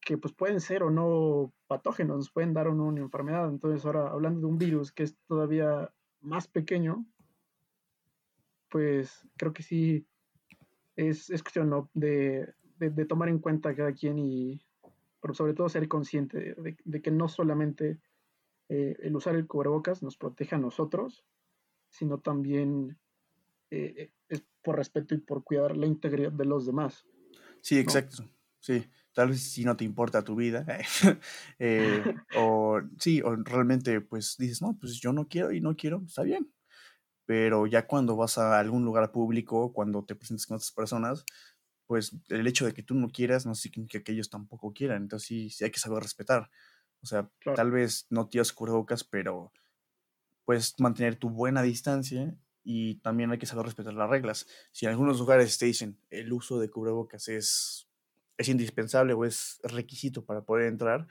que 0.00 0.18
pues 0.18 0.34
pueden 0.34 0.60
ser 0.60 0.82
o 0.82 0.90
no 0.90 1.52
patógenos, 1.66 2.30
pueden 2.30 2.52
dar 2.52 2.68
o 2.68 2.74
no 2.74 2.84
una 2.86 3.00
enfermedad. 3.00 3.48
Entonces 3.48 3.84
ahora 3.84 4.08
hablando 4.10 4.40
de 4.40 4.46
un 4.46 4.58
virus 4.58 4.92
que 4.92 5.04
es 5.04 5.16
todavía 5.26 5.92
más 6.20 6.48
pequeño, 6.48 7.06
pues 8.68 9.26
creo 9.36 9.52
que 9.52 9.62
sí 9.62 10.06
es, 10.96 11.30
es 11.30 11.42
cuestión 11.42 11.88
de, 11.94 12.52
de, 12.78 13.04
tomar 13.04 13.28
en 13.28 13.38
cuenta 13.38 13.74
cada 13.74 13.92
quien 13.92 14.18
y 14.18 14.60
pero 15.20 15.34
sobre 15.34 15.52
todo 15.52 15.68
ser 15.68 15.86
consciente 15.86 16.54
de, 16.54 17.02
que 17.02 17.10
no 17.10 17.28
solamente 17.28 17.98
eh, 18.70 18.96
el 19.00 19.14
usar 19.14 19.34
el 19.34 19.46
cubrebocas 19.46 20.02
nos 20.02 20.16
protege 20.16 20.54
a 20.54 20.58
nosotros, 20.58 21.26
sino 21.90 22.18
también 22.18 22.98
eh, 23.70 24.12
es 24.28 24.44
por 24.62 24.76
respeto 24.76 25.14
y 25.14 25.18
por 25.18 25.44
cuidar 25.44 25.76
la 25.76 25.86
integridad 25.86 26.32
de 26.32 26.44
los 26.44 26.66
demás. 26.66 27.06
Sí, 27.62 27.78
exacto. 27.78 28.24
Sí, 28.58 28.84
tal 29.14 29.30
vez 29.30 29.40
si 29.42 29.64
no 29.64 29.76
te 29.76 29.84
importa 29.84 30.22
tu 30.22 30.36
vida, 30.36 30.66
eh, 31.58 32.04
o 32.34 32.80
sí, 32.98 33.22
o 33.22 33.34
realmente 33.36 34.00
pues 34.02 34.36
dices, 34.38 34.60
no, 34.60 34.76
pues 34.78 35.00
yo 35.00 35.12
no 35.12 35.28
quiero 35.28 35.52
y 35.52 35.60
no 35.60 35.76
quiero, 35.76 36.02
está 36.06 36.22
bien. 36.22 36.52
Pero 37.26 37.66
ya 37.66 37.86
cuando 37.86 38.16
vas 38.16 38.38
a 38.38 38.58
algún 38.58 38.84
lugar 38.84 39.12
público, 39.12 39.72
cuando 39.72 40.04
te 40.04 40.16
presentes 40.16 40.46
con 40.46 40.56
otras 40.56 40.72
personas, 40.72 41.24
pues 41.86 42.16
el 42.28 42.46
hecho 42.46 42.66
de 42.66 42.74
que 42.74 42.82
tú 42.82 42.94
no 42.94 43.08
quieras 43.10 43.46
no 43.46 43.54
significa 43.54 44.02
que 44.02 44.12
ellos 44.12 44.30
tampoco 44.30 44.72
quieran. 44.72 45.02
Entonces 45.02 45.28
sí, 45.28 45.50
sí 45.50 45.64
hay 45.64 45.70
que 45.70 45.80
saber 45.80 46.02
respetar. 46.02 46.50
O 47.02 47.06
sea, 47.06 47.30
tal 47.56 47.70
vez 47.70 48.06
no 48.10 48.28
tiras 48.28 48.52
cubrebocas, 48.52 49.04
pero 49.04 49.52
puedes 50.44 50.78
mantener 50.80 51.16
tu 51.16 51.30
buena 51.30 51.62
distancia 51.62 52.36
y 52.62 52.96
también 52.96 53.30
hay 53.30 53.38
que 53.38 53.46
saber 53.46 53.66
respetar 53.66 53.94
las 53.94 54.10
reglas. 54.10 54.46
Si 54.72 54.86
en 54.86 54.92
algunos 54.92 55.18
lugares 55.18 55.58
te 55.58 55.66
dicen 55.66 55.98
el 56.10 56.32
uso 56.32 56.58
de 56.58 56.70
cubrebocas 56.70 57.28
es, 57.28 57.88
es 58.36 58.48
indispensable 58.48 59.12
o 59.14 59.24
es 59.24 59.60
requisito 59.64 60.24
para 60.24 60.42
poder 60.42 60.66
entrar, 60.66 61.06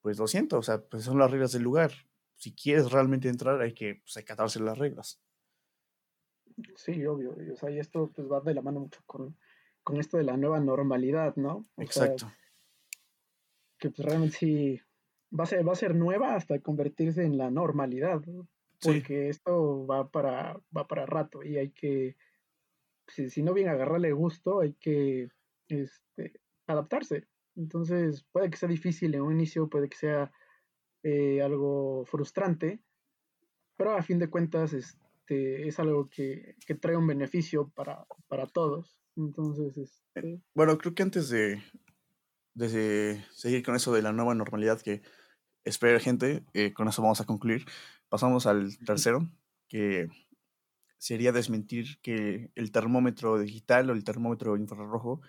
pues 0.00 0.18
lo 0.18 0.26
siento, 0.26 0.58
o 0.58 0.62
sea, 0.62 0.82
pues 0.82 1.04
son 1.04 1.18
las 1.18 1.30
reglas 1.30 1.52
del 1.52 1.62
lugar. 1.62 1.92
Si 2.36 2.54
quieres 2.54 2.90
realmente 2.90 3.28
entrar, 3.28 3.60
hay 3.60 3.72
que 3.72 4.02
pues, 4.04 4.16
acatarse 4.16 4.60
las 4.60 4.76
reglas. 4.76 5.20
Sí, 6.76 7.04
obvio. 7.06 7.34
O 7.52 7.56
sea, 7.56 7.70
y 7.70 7.78
esto 7.78 8.10
pues 8.14 8.30
va 8.30 8.40
de 8.40 8.54
la 8.54 8.62
mano 8.62 8.80
mucho 8.80 9.00
con, 9.06 9.36
con 9.82 9.98
esto 9.98 10.16
de 10.16 10.24
la 10.24 10.36
nueva 10.36 10.60
normalidad, 10.60 11.36
¿no? 11.36 11.64
Exacto. 11.76 12.30
que 13.78 13.90
pues 13.90 14.06
realmente 14.06 14.36
sí 14.36 14.80
va 15.38 15.44
a, 15.44 15.46
ser, 15.46 15.66
va 15.66 15.72
a 15.72 15.76
ser 15.76 15.94
nueva 15.94 16.34
hasta 16.34 16.60
convertirse 16.60 17.24
en 17.24 17.38
la 17.38 17.50
normalidad, 17.50 18.22
porque 18.84 19.28
esto 19.28 19.86
va 19.86 20.10
para, 20.10 20.60
va 20.76 20.86
para 20.86 21.06
rato 21.06 21.42
y 21.42 21.56
hay 21.56 21.70
que, 21.70 22.16
si, 23.08 23.30
si 23.30 23.42
no 23.42 23.54
bien 23.54 23.68
agarrarle 23.68 24.12
gusto, 24.12 24.60
hay 24.60 24.74
que 24.74 25.30
este, 25.68 26.40
adaptarse. 26.66 27.26
Entonces 27.56 28.24
puede 28.32 28.50
que 28.50 28.56
sea 28.56 28.68
difícil 28.68 29.14
en 29.14 29.22
un 29.22 29.32
inicio, 29.32 29.68
puede 29.68 29.88
que 29.88 29.96
sea 29.96 30.32
eh, 31.02 31.42
algo 31.42 32.04
frustrante, 32.06 32.82
pero 33.76 33.96
a 33.96 34.02
fin 34.02 34.18
de 34.18 34.30
cuentas 34.30 34.72
este, 34.72 35.66
es 35.66 35.78
algo 35.78 36.08
que, 36.08 36.56
que 36.66 36.74
trae 36.74 36.96
un 36.96 37.06
beneficio 37.06 37.70
para, 37.70 38.06
para 38.28 38.46
todos. 38.46 38.98
Entonces, 39.16 39.76
este... 39.76 40.40
Bueno, 40.54 40.76
creo 40.78 40.94
que 40.94 41.02
antes 41.02 41.28
de, 41.28 41.62
de 42.54 43.24
seguir 43.30 43.62
con 43.62 43.76
eso 43.76 43.92
de 43.92 44.02
la 44.02 44.12
nueva 44.12 44.34
normalidad 44.34 44.80
que 44.80 45.02
espera 45.64 45.98
gente, 46.00 46.44
eh, 46.52 46.72
con 46.72 46.88
eso 46.88 47.02
vamos 47.02 47.20
a 47.20 47.26
concluir. 47.26 47.64
Pasamos 48.08 48.46
al 48.46 48.76
tercero, 48.78 49.28
que 49.68 50.08
sería 50.98 51.32
desmentir 51.32 51.98
que 52.00 52.50
el 52.54 52.72
termómetro 52.72 53.38
digital 53.38 53.90
o 53.90 53.92
el 53.92 54.04
termómetro 54.04 54.56
infrarrojo 54.56 55.20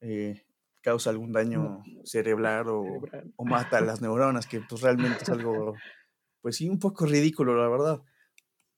eh, 0.00 0.44
causa 0.80 1.10
algún 1.10 1.32
daño 1.32 1.82
cerebral 2.04 2.68
o, 2.68 3.02
o, 3.36 3.44
mata 3.44 3.80
las 3.80 4.00
neuronas, 4.02 4.46
que 4.46 4.60
pues 4.60 4.82
realmente 4.82 5.22
es 5.22 5.28
algo, 5.28 5.74
pues 6.40 6.56
sí, 6.56 6.68
un 6.68 6.78
poco 6.78 7.06
ridículo, 7.06 7.56
la 7.56 7.68
verdad. 7.68 8.02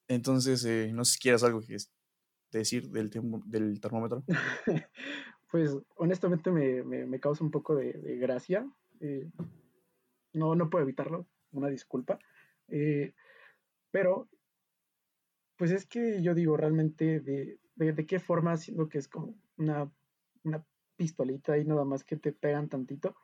Entonces, 0.06 0.64
eh, 0.64 0.90
no 0.92 1.04
sé 1.04 1.14
si 1.14 1.20
quieras 1.20 1.44
algo 1.44 1.60
que 1.60 1.78
decir 2.58 2.90
del, 2.90 3.10
del 3.46 3.80
termómetro? 3.80 4.22
pues 5.50 5.76
honestamente 5.96 6.50
me, 6.50 7.20
causa 7.20 7.44
un 7.44 7.50
poco 7.50 7.74
de, 7.74 7.92
gracia. 8.18 8.66
Eh, 9.00 9.28
no, 10.32 10.54
no 10.54 10.70
puedo 10.70 10.84
evitarlo, 10.84 11.26
una 11.52 11.68
disculpa. 11.68 12.18
Eh, 12.68 13.14
pero, 13.94 14.28
pues 15.56 15.70
es 15.70 15.86
que 15.86 16.20
yo 16.20 16.34
digo 16.34 16.56
realmente 16.56 17.20
de, 17.20 17.60
de, 17.76 18.06
qué 18.06 18.18
forma, 18.18 18.56
siendo 18.56 18.88
que 18.88 18.98
es 18.98 19.06
como 19.06 19.36
una, 19.56 19.88
una 20.42 20.66
pistolita 20.96 21.56
y 21.58 21.64
nada 21.64 21.84
más 21.84 22.02
que 22.02 22.16
te 22.16 22.32
pegan 22.32 22.68
tantito. 22.68 23.14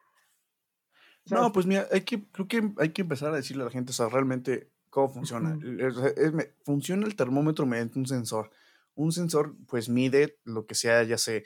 no, 1.28 1.50
pues 1.50 1.66
mira, 1.66 1.88
hay 1.90 2.02
que, 2.02 2.24
creo 2.30 2.46
que 2.46 2.72
hay 2.78 2.90
que 2.90 3.02
empezar 3.02 3.32
a 3.32 3.36
decirle 3.36 3.64
a 3.64 3.66
la 3.66 3.72
gente, 3.72 3.90
o 3.90 3.92
sea, 3.92 4.08
realmente 4.08 4.70
cómo 4.90 5.08
funciona. 5.08 5.58
funciona 6.64 7.04
el 7.04 7.16
termómetro 7.16 7.66
mediante 7.66 7.98
un 7.98 8.06
sensor. 8.06 8.52
Un 8.94 9.10
sensor 9.10 9.56
pues 9.66 9.88
mide 9.88 10.38
lo 10.44 10.66
que 10.66 10.76
sea, 10.76 11.02
ya 11.02 11.18
sé, 11.18 11.42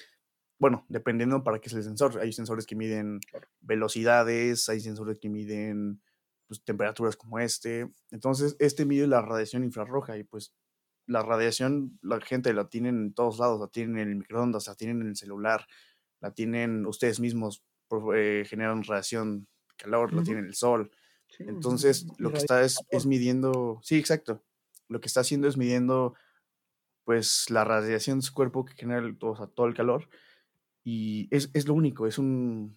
bueno, 0.58 0.84
dependiendo 0.90 1.42
para 1.42 1.60
qué 1.60 1.68
es 1.68 1.74
el 1.74 1.82
sensor. 1.82 2.20
Hay 2.20 2.34
sensores 2.34 2.66
que 2.66 2.76
miden 2.76 3.20
velocidades, 3.62 4.68
hay 4.68 4.80
sensores 4.80 5.18
que 5.18 5.30
miden 5.30 6.02
pues, 6.48 6.62
temperaturas 6.62 7.16
como 7.16 7.38
este. 7.38 7.90
Entonces, 8.10 8.56
este 8.58 8.84
mide 8.84 9.06
la 9.06 9.22
radiación 9.22 9.64
infrarroja 9.64 10.16
y 10.18 10.24
pues 10.24 10.54
la 11.06 11.22
radiación 11.22 11.98
la 12.02 12.20
gente 12.20 12.52
la 12.54 12.68
tiene 12.68 12.88
en 12.88 13.12
todos 13.12 13.38
lados, 13.38 13.60
la 13.60 13.68
tienen 13.68 13.98
en 13.98 14.08
el 14.08 14.16
microondas, 14.16 14.66
la 14.66 14.74
tienen 14.74 15.02
en 15.02 15.08
el 15.08 15.16
celular, 15.16 15.66
la 16.20 16.32
tienen 16.32 16.86
ustedes 16.86 17.20
mismos, 17.20 17.62
eh, 18.14 18.44
generan 18.46 18.82
radiación, 18.84 19.46
calor, 19.76 20.12
la 20.12 20.22
tienen 20.22 20.46
el 20.46 20.54
sol. 20.54 20.90
Entonces, 21.38 22.06
lo 22.18 22.30
que 22.30 22.38
está 22.38 22.62
es, 22.62 22.78
es 22.90 23.06
midiendo, 23.06 23.80
sí, 23.82 23.98
exacto. 23.98 24.42
Lo 24.88 25.00
que 25.00 25.08
está 25.08 25.20
haciendo 25.20 25.48
es 25.48 25.56
midiendo 25.56 26.14
pues 27.04 27.50
la 27.50 27.64
radiación 27.64 28.20
de 28.20 28.26
su 28.26 28.32
cuerpo 28.32 28.64
que 28.64 28.74
genera 28.74 29.06
todo, 29.18 29.48
todo 29.48 29.66
el 29.66 29.74
calor. 29.74 30.08
Y 30.82 31.28
es, 31.34 31.50
es, 31.54 31.66
lo 31.66 31.74
único, 31.74 32.06
es 32.06 32.18
un... 32.18 32.76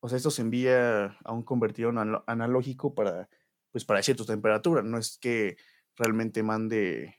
O 0.00 0.08
sea, 0.08 0.16
esto 0.16 0.30
se 0.30 0.42
envía 0.42 1.18
a 1.24 1.32
un 1.32 1.42
convertidor 1.42 1.94
analógico 2.26 2.94
para, 2.94 3.28
pues 3.72 3.84
para 3.84 4.02
cierta 4.02 4.24
temperatura. 4.24 4.82
No 4.82 4.98
es 4.98 5.18
que 5.18 5.56
realmente 5.96 6.42
mande 6.42 7.16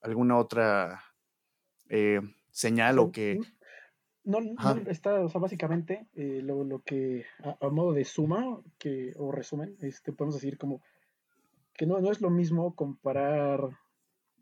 alguna 0.00 0.38
otra 0.38 1.02
eh, 1.88 2.20
señal 2.50 2.98
o 2.98 3.10
que... 3.10 3.40
No, 4.24 4.40
no, 4.40 4.54
está, 4.86 5.18
o 5.18 5.28
sea, 5.28 5.40
básicamente 5.40 6.06
eh, 6.14 6.40
lo, 6.42 6.62
lo, 6.62 6.82
que 6.82 7.24
a, 7.60 7.68
modo 7.70 7.92
de 7.92 8.04
suma 8.04 8.60
que, 8.78 9.12
o 9.18 9.32
resumen, 9.32 9.76
este, 9.80 10.12
podemos 10.12 10.36
decir 10.36 10.58
como 10.58 10.80
que 11.74 11.86
no, 11.86 12.00
no 12.00 12.12
es 12.12 12.20
lo 12.20 12.30
mismo 12.30 12.76
comparar 12.76 13.68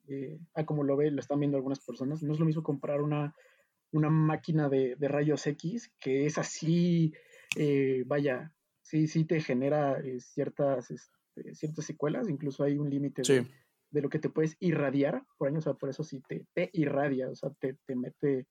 eh, 0.09 0.39
a 0.55 0.67
como 0.67 0.83
lo 0.83 0.97
ve, 0.97 1.11
lo 1.11 1.21
están 1.21 1.41
viendo 1.41 1.57
algunas 1.57 1.81
personas, 1.81 2.23
no 2.23 2.33
es 2.33 2.39
lo 2.41 2.45
mismo 2.45 2.63
comprar 2.63 3.01
una, 3.01 3.35
una 3.93 4.11
máquina 4.11 4.69
de, 4.69 4.97
rayos 5.01 5.47
X 5.47 5.93
que 5.99 6.27
es 6.27 6.37
así, 6.37 7.15
eh, 7.57 8.05
vaya, 8.07 8.53
sí, 8.83 9.07
sí 9.07 9.25
te 9.25 9.41
genera 9.41 9.99
eh, 10.01 10.21
ciertas, 10.21 10.91
este, 10.91 11.55
ciertas 11.55 11.85
secuelas, 11.85 12.29
incluso 12.29 12.65
hay 12.65 12.77
un 12.79 12.91
límite 12.91 13.23
de, 13.23 14.03
lo 14.03 14.09
que 14.09 14.19
te 14.19 14.29
puedes 14.29 14.57
irradiar 14.61 15.25
por 15.37 15.49
año, 15.49 15.59
o 15.59 15.63
sea, 15.63 15.75
por 15.75 15.89
eso 15.89 16.05
sí 16.05 16.23
te, 16.29 16.47
te 16.55 16.71
irradia, 16.73 17.29
o 17.29 17.35
sea, 17.35 17.51
te, 17.59 17.77
te 17.87 17.97
mete... 17.97 18.47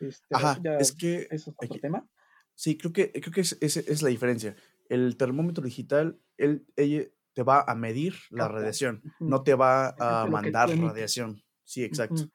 Este, 0.00 0.26
Ajá, 0.30 0.60
es 0.78 0.92
que... 0.92 1.26
Eso 1.30 1.50
es 1.50 1.56
otro 1.58 1.80
tema. 1.80 2.08
Sí, 2.54 2.76
creo 2.76 2.92
que, 2.92 3.12
creo 3.12 3.32
que 3.32 3.40
es, 3.40 3.56
es, 3.60 4.02
la 4.02 4.08
diferencia. 4.08 4.56
El 4.88 5.16
termómetro 5.16 5.64
digital, 5.64 6.20
él, 6.36 6.66
ella, 6.76 7.04
te 7.32 7.44
va 7.44 7.64
a 7.66 7.74
medir 7.76 8.14
la 8.30 8.48
radiación, 8.48 9.00
no 9.20 9.44
te 9.44 9.54
va 9.54 9.94
a 9.98 10.26
mandar 10.26 10.68
radiación. 10.70 11.40
Sí, 11.62 11.84
exacto. 11.84 12.28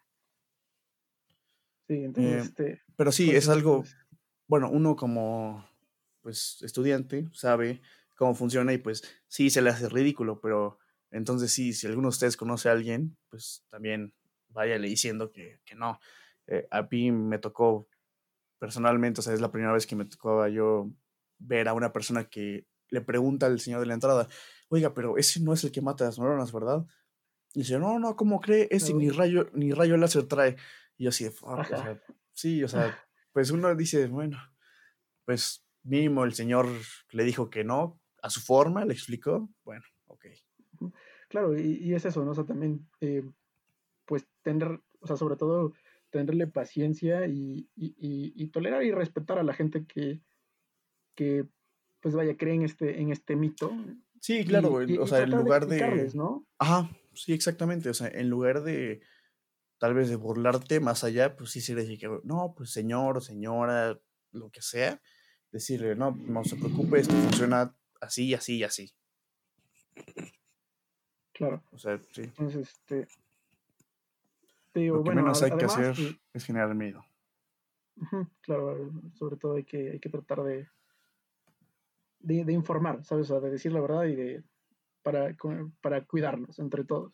Sí, 1.87 2.05
entonces, 2.05 2.33
eh, 2.33 2.39
este, 2.39 2.81
pero 2.95 3.11
sí, 3.11 3.31
es 3.31 3.49
algo, 3.49 3.83
bueno, 4.47 4.69
uno 4.71 4.95
como 4.95 5.67
pues 6.23 6.57
estudiante 6.61 7.29
sabe 7.33 7.81
cómo 8.15 8.33
funciona 8.33 8.73
y 8.73 8.79
pues 8.79 9.03
sí 9.27 9.49
se 9.49 9.61
le 9.61 9.69
hace 9.69 9.89
ridículo, 9.89 10.39
pero 10.41 10.79
entonces 11.11 11.51
sí, 11.51 11.73
si 11.73 11.85
alguno 11.85 12.07
de 12.07 12.13
ustedes 12.13 12.37
conoce 12.37 12.69
a 12.69 12.71
alguien, 12.71 13.15
pues 13.29 13.63
también 13.69 14.15
váyale 14.47 14.87
diciendo 14.87 15.31
que, 15.31 15.59
que 15.65 15.75
no. 15.75 15.99
Eh, 16.47 16.67
a 16.71 16.83
mí 16.83 17.11
me 17.11 17.37
tocó 17.37 17.87
personalmente, 18.57 19.19
o 19.19 19.23
sea, 19.23 19.33
es 19.33 19.41
la 19.41 19.51
primera 19.51 19.73
vez 19.73 19.85
que 19.85 19.95
me 19.95 20.05
tocaba 20.05 20.49
yo 20.49 20.89
ver 21.37 21.67
a 21.67 21.73
una 21.73 21.91
persona 21.93 22.23
que 22.29 22.65
le 22.89 23.01
pregunta 23.01 23.45
al 23.45 23.59
señor 23.59 23.81
de 23.81 23.87
la 23.87 23.93
entrada, 23.93 24.27
oiga, 24.69 24.93
pero 24.93 25.17
ese 25.17 25.39
no 25.41 25.53
es 25.53 25.63
el 25.63 25.71
que 25.71 25.81
mata 25.81 26.05
las 26.05 26.17
neuronas, 26.17 26.51
¿verdad? 26.51 26.85
Y 27.53 27.59
dice, 27.59 27.77
no, 27.77 27.99
no, 27.99 28.15
¿cómo 28.15 28.39
cree? 28.39 28.67
Ese 28.71 28.93
ni 28.93 29.09
rayo, 29.09 29.49
ni 29.53 29.71
rayo 29.71 29.97
láser 29.97 30.27
trae. 30.27 30.55
Y 30.97 31.03
yo 31.03 31.09
así 31.09 31.25
de, 31.25 31.33
o 31.41 31.63
sea, 31.63 32.01
sí, 32.31 32.63
o 32.63 32.67
sea, 32.67 32.97
pues 33.33 33.51
uno 33.51 33.75
dice, 33.75 34.07
bueno, 34.07 34.37
pues 35.25 35.62
mínimo 35.83 36.23
el 36.23 36.33
señor 36.33 36.67
le 37.11 37.23
dijo 37.23 37.49
que 37.49 37.63
no, 37.63 37.99
a 38.21 38.29
su 38.29 38.41
forma, 38.41 38.85
le 38.85 38.93
explicó, 38.93 39.49
bueno, 39.63 39.83
ok. 40.07 40.25
claro, 41.27 41.57
y, 41.59 41.93
es 41.93 42.05
eso, 42.05 42.23
¿no? 42.23 42.31
O 42.31 42.35
sea, 42.35 42.45
también, 42.45 42.87
eh, 43.01 43.23
pues, 44.05 44.27
tener, 44.41 44.81
o 44.99 45.07
sea, 45.07 45.17
sobre 45.17 45.35
todo, 45.35 45.73
tenerle 46.09 46.47
paciencia 46.47 47.27
y, 47.27 47.69
y, 47.75 48.47
tolerar 48.47 48.83
y 48.83 48.91
respetar 48.91 49.39
a 49.39 49.43
la 49.43 49.53
gente 49.53 49.85
que, 49.85 50.21
que 51.15 51.45
pues, 51.99 52.15
vaya, 52.15 52.37
cree 52.37 52.53
en 52.53 52.63
este, 52.63 53.01
en 53.01 53.11
este 53.11 53.35
mito. 53.35 53.71
Sí, 54.21 54.45
claro, 54.45 54.73
o 54.73 55.07
sea, 55.07 55.23
en 55.23 55.31
lugar 55.31 55.67
de... 55.67 56.11
¿no? 56.13 56.45
Ajá, 56.57 56.89
sí, 57.13 57.33
exactamente, 57.33 57.89
o 57.89 57.93
sea, 57.93 58.07
en 58.07 58.29
lugar 58.29 58.63
de 58.63 59.01
tal 59.79 59.95
vez 59.95 60.07
de 60.07 60.15
burlarte 60.15 60.79
más 60.79 61.03
allá, 61.03 61.35
pues 61.35 61.51
sí 61.51 61.59
se 61.59 61.75
decir 61.75 61.99
que, 61.99 62.07
no, 62.23 62.53
pues 62.55 62.71
señor 62.71 63.17
o 63.17 63.21
señora, 63.21 63.99
lo 64.31 64.49
que 64.49 64.61
sea, 64.61 65.01
decirle, 65.53 65.95
no, 65.95 66.11
no 66.11 66.43
se 66.43 66.57
preocupe, 66.57 66.99
esto 66.99 67.13
funciona 67.13 67.73
así, 68.01 68.33
así 68.33 68.57
y 68.57 68.63
así. 68.63 68.91
Claro. 71.31 71.63
O 71.71 71.77
sea, 71.77 71.99
sí. 72.11 72.23
Entonces, 72.23 72.69
este. 72.69 73.07
Lo 74.73 75.03
que 75.03 75.11
menos 75.11 75.41
hay 75.43 75.55
que 75.55 75.65
hacer 75.65 75.95
es 76.33 76.45
generar 76.45 76.73
miedo. 76.73 77.05
claro, 78.41 78.91
sobre 79.13 79.37
todo 79.37 79.55
hay 79.55 79.63
que, 79.63 79.91
hay 79.91 79.99
que 79.99 80.09
tratar 80.09 80.43
de, 80.43 80.67
de, 82.19 82.51
informar, 82.51 83.03
¿sabes? 83.05 83.29
O 83.29 83.39
sea, 83.39 83.39
de 83.39 83.51
decir 83.51 83.71
la 83.71 83.81
verdad 83.81 84.05
y 84.05 84.15
de. 84.15 84.43
para, 85.03 85.35
para 85.81 86.03
cuidarnos 86.05 86.57
entre 86.57 86.83
todos. 86.83 87.13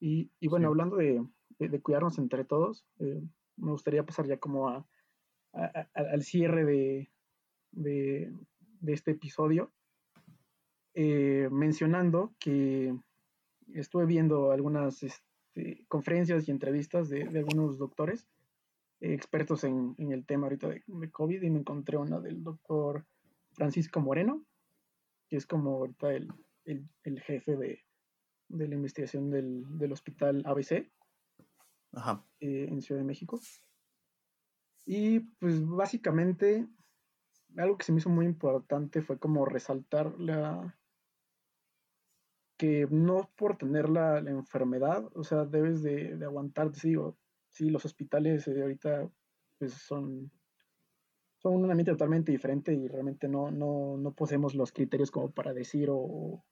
Y, 0.00 0.32
y 0.40 0.48
bueno, 0.48 0.68
hablando 0.68 0.96
de, 0.96 1.24
de, 1.60 1.80
cuidarnos 1.80 2.18
entre 2.18 2.44
todos, 2.44 2.84
eh, 2.98 3.22
me 3.56 3.70
gustaría 3.70 4.04
pasar 4.04 4.26
ya 4.26 4.38
como 4.38 4.68
a, 4.68 4.84
al 5.52 6.24
cierre 6.24 6.64
de, 6.64 7.13
de, 7.74 8.32
este 8.86 9.12
episodio, 9.12 9.72
eh, 10.94 11.48
mencionando 11.50 12.34
que 12.38 12.94
estuve 13.72 14.06
viendo 14.06 14.52
algunas 14.52 15.02
este, 15.02 15.84
conferencias 15.88 16.46
y 16.46 16.50
entrevistas 16.50 17.08
de, 17.08 17.22
algunos 17.22 17.78
doctores 17.78 18.26
expertos 19.00 19.64
en, 19.64 19.94
el 19.98 20.24
tema 20.24 20.46
ahorita 20.46 20.68
de, 20.68 20.82
COVID 21.10 21.42
y 21.42 21.50
me 21.50 21.60
encontré 21.60 21.96
una 21.96 22.20
del 22.20 22.42
doctor 22.42 23.06
Francisco 23.52 24.00
Moreno, 24.00 24.44
que 25.28 25.36
es 25.36 25.46
como 25.46 25.70
ahorita 25.76 26.12
el, 26.12 26.32
jefe 27.20 27.56
de, 27.56 27.84
la 28.48 28.74
investigación 28.74 29.30
del, 29.30 29.92
hospital 29.92 30.42
ABC 30.44 30.72
eh, 30.72 30.90
en 32.40 32.80
Ciudad 32.80 33.00
de 33.00 33.06
México. 33.06 33.40
Y 34.86 35.20
pues 35.20 35.64
básicamente 35.64 36.66
algo 37.56 37.76
que 37.78 37.84
se 37.84 37.92
me 37.92 37.98
hizo 37.98 38.10
muy 38.10 38.26
importante 38.26 39.02
fue 39.02 39.18
como 39.18 39.44
resaltar 39.44 40.18
la 40.18 40.76
que 42.56 42.86
no 42.90 43.30
por 43.36 43.56
tener 43.56 43.88
la, 43.88 44.18
enfermedad, 44.18 45.10
o 45.14 45.24
sea, 45.24 45.44
debes 45.44 45.82
de, 45.82 46.16
de 46.16 46.24
aguantarte, 46.24 46.78
digo, 46.84 47.18
sí, 47.48 47.70
los 47.70 47.84
hospitales 47.84 48.44
de 48.44 48.62
ahorita 48.62 49.10
pues 49.58 49.72
son, 49.72 50.30
son 51.38 51.56
un 51.56 51.70
ambiente 51.70 51.92
totalmente 51.92 52.32
diferente 52.32 52.72
y 52.74 52.88
realmente 52.88 53.28
no, 53.28 53.50
no, 53.50 53.96
no 53.96 54.12
poseemos 54.12 54.54
los 54.54 54.72
criterios 54.72 55.10
como 55.10 55.30
para 55.30 55.52
decir 55.52 55.88
o, 55.90 56.44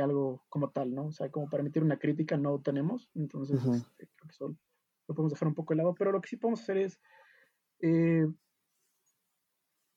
algo 0.00 0.44
como 0.48 0.70
tal, 0.70 0.94
¿no? 0.94 1.06
O 1.06 1.12
sea, 1.12 1.30
como 1.30 1.48
para 1.48 1.62
emitir 1.62 1.82
una 1.82 1.98
crítica 1.98 2.36
no 2.36 2.60
tenemos, 2.60 3.10
entonces 3.16 3.58
este, 3.64 4.06
creo 4.06 4.28
que 4.28 4.32
eso 4.32 4.56
lo 5.08 5.14
podemos 5.16 5.32
dejar 5.32 5.48
un 5.48 5.54
poco 5.54 5.74
de 5.74 5.78
lado, 5.78 5.96
pero 5.96 6.12
lo 6.12 6.20
que 6.20 6.28
sí 6.28 6.36
podemos 6.36 6.60
hacer 6.60 6.76
es 6.76 7.00
eh, 7.80 8.24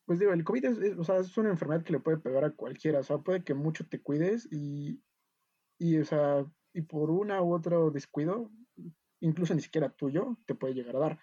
pues 0.06 0.20
digo, 0.20 0.34
el 0.34 0.44
COVID 0.44 0.66
es, 0.66 0.98
o 0.98 1.04
sea, 1.04 1.18
es 1.18 1.38
una 1.38 1.50
enfermedad 1.50 1.84
que 1.84 1.94
le 1.94 2.00
puede 2.00 2.18
pegar 2.18 2.44
a 2.44 2.52
cualquiera, 2.52 3.00
o 3.00 3.04
sea, 3.04 3.20
puede 3.20 3.44
que 3.44 3.54
mucho 3.54 3.88
te 3.88 4.02
cuides 4.02 4.48
y, 4.52 5.02
y, 5.78 5.98
o 5.98 6.06
sea, 6.06 6.46
y 6.74 6.82
por 6.82 7.10
una 7.10 7.42
u 7.42 7.54
otro 7.54 7.92
descuido, 7.92 8.52
incluso 9.22 9.54
ni 9.56 9.62
siquiera 9.62 9.90
tuyo, 9.90 10.38
te 10.46 10.56
puede 10.56 10.74
llegar 10.74 10.96
a 10.98 11.00
dar. 11.00 11.20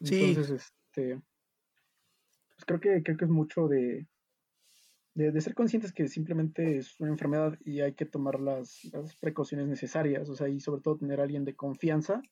Entonces, 0.00 0.50
este, 0.50 1.22
pues 2.50 2.64
creo 2.66 2.80
que, 2.80 3.02
creo 3.02 3.16
que 3.16 3.24
es 3.24 3.30
mucho 3.30 3.68
de, 3.68 4.06
de, 5.14 5.40
ser 5.40 5.54
conscientes 5.54 5.92
que 5.92 6.08
simplemente 6.08 6.78
es 6.78 6.98
una 7.00 7.10
enfermedad 7.10 7.58
y 7.64 7.80
hay 7.80 7.94
que 7.94 8.04
tomar 8.04 8.40
las, 8.40 8.84
las 8.92 9.16
precauciones 9.16 9.68
necesarias, 9.68 10.28
o 10.28 10.34
sea, 10.34 10.48
y 10.48 10.60
sobre 10.60 10.82
todo 10.82 10.98
tener 10.98 11.20
a 11.20 11.22
alguien 11.22 11.44
de 11.44 11.56
confianza 11.56 12.22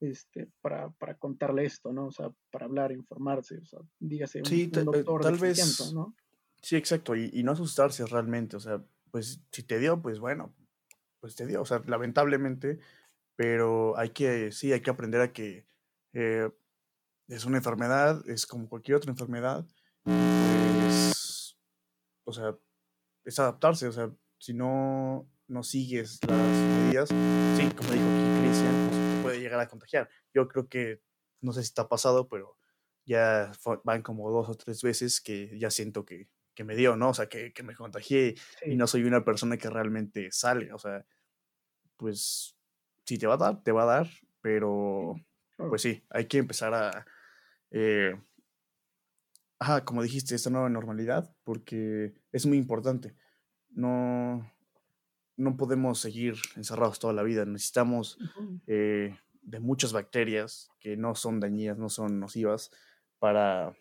este, 0.00 0.48
para, 0.60 0.90
para 0.90 1.16
contarle 1.16 1.64
esto, 1.64 1.92
¿no? 1.92 2.06
O 2.06 2.12
sea, 2.12 2.30
para 2.50 2.66
hablar, 2.66 2.92
informarse, 2.92 3.58
o 3.58 3.64
sea, 3.64 3.80
dígase, 3.98 4.40
un, 4.40 4.46
sí, 4.46 4.70
eh, 4.74 4.82
doctor 4.82 5.22
tal 5.22 5.38
vez, 5.38 5.92
¿no? 5.92 6.14
Sí, 6.62 6.76
exacto, 6.76 7.14
y, 7.14 7.30
y, 7.32 7.42
no 7.42 7.52
asustarse 7.52 8.04
realmente, 8.06 8.56
o 8.56 8.60
sea, 8.60 8.82
pues 9.10 9.40
si 9.52 9.62
te 9.62 9.78
dio, 9.78 10.00
pues 10.02 10.18
bueno, 10.18 10.54
pues 11.20 11.34
te 11.36 11.46
dio, 11.46 11.62
o 11.62 11.64
sea, 11.64 11.82
lamentablemente, 11.86 12.80
pero 13.36 13.96
hay 13.96 14.10
que, 14.10 14.50
sí, 14.52 14.72
hay 14.72 14.80
que 14.80 14.90
aprender 14.90 15.20
a 15.20 15.32
que 15.32 15.66
eh, 16.12 16.50
es 17.28 17.44
una 17.44 17.58
enfermedad, 17.58 18.28
es 18.28 18.46
como 18.46 18.68
cualquier 18.68 18.96
otra 18.96 19.10
enfermedad, 19.10 19.66
pues, 20.04 21.56
o 22.24 22.32
sea, 22.32 22.56
es 23.24 23.38
adaptarse, 23.38 23.86
o 23.86 23.92
sea, 23.92 24.10
si 24.38 24.54
no, 24.54 25.28
no 25.48 25.62
sigues 25.62 26.20
las 26.28 26.38
medidas, 26.38 27.08
sí, 27.08 27.68
como 27.74 27.90
dijo 27.90 28.04
aquí 28.04 28.40
Cristian, 28.40 28.88
pues, 28.88 29.22
puede 29.22 29.40
llegar 29.40 29.60
a 29.60 29.68
contagiar. 29.68 30.08
Yo 30.32 30.46
creo 30.46 30.68
que, 30.68 31.00
no 31.40 31.52
sé 31.52 31.62
si 31.62 31.66
está 31.68 31.88
pasado, 31.88 32.28
pero 32.28 32.56
ya 33.04 33.50
van 33.84 34.02
como 34.02 34.30
dos 34.30 34.48
o 34.48 34.54
tres 34.54 34.82
veces 34.82 35.20
que 35.20 35.58
ya 35.58 35.70
siento 35.70 36.04
que, 36.04 36.28
que 36.54 36.64
me 36.64 36.76
dio, 36.76 36.96
¿no? 36.96 37.10
O 37.10 37.14
sea, 37.14 37.28
que, 37.28 37.52
que 37.52 37.62
me 37.62 37.74
contagié 37.74 38.34
y 38.66 38.76
no 38.76 38.86
soy 38.86 39.04
una 39.04 39.24
persona 39.24 39.56
que 39.56 39.70
realmente 39.70 40.30
sale. 40.30 40.72
O 40.72 40.78
sea, 40.78 41.06
pues 41.96 42.54
si 43.06 43.16
te 43.16 43.26
va 43.26 43.34
a 43.34 43.38
dar, 43.38 43.62
te 43.62 43.72
va 43.72 43.84
a 43.84 43.96
dar, 43.96 44.08
pero 44.42 45.16
pues 45.56 45.82
sí, 45.82 46.04
hay 46.10 46.26
que 46.26 46.38
empezar 46.38 46.74
a... 46.74 47.06
Eh, 47.70 48.14
ajá, 49.58 49.84
como 49.84 50.02
dijiste, 50.02 50.34
esta 50.34 50.50
nueva 50.50 50.68
normalidad, 50.68 51.34
porque 51.44 52.14
es 52.32 52.44
muy 52.44 52.58
importante. 52.58 53.16
No, 53.70 54.50
no 55.38 55.56
podemos 55.56 56.00
seguir 56.00 56.34
encerrados 56.56 56.98
toda 56.98 57.12
la 57.14 57.22
vida. 57.22 57.46
Necesitamos 57.46 58.18
eh, 58.66 59.16
de 59.40 59.60
muchas 59.60 59.92
bacterias 59.92 60.68
que 60.80 60.96
no 60.96 61.14
son 61.14 61.40
dañinas, 61.40 61.78
no 61.78 61.88
son 61.88 62.18
nocivas 62.18 62.70
para, 63.18 63.72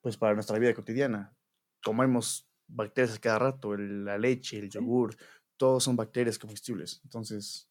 pues 0.00 0.16
para 0.16 0.34
nuestra 0.34 0.58
vida 0.58 0.74
cotidiana. 0.74 1.36
Comemos 1.84 2.48
bacterias 2.66 3.20
cada 3.20 3.38
rato, 3.38 3.76
la 3.76 4.16
leche, 4.16 4.58
el 4.58 4.70
yogur, 4.70 5.14
todos 5.58 5.84
son 5.84 5.94
bacterias 5.94 6.38
comestibles. 6.38 7.02
Entonces, 7.04 7.68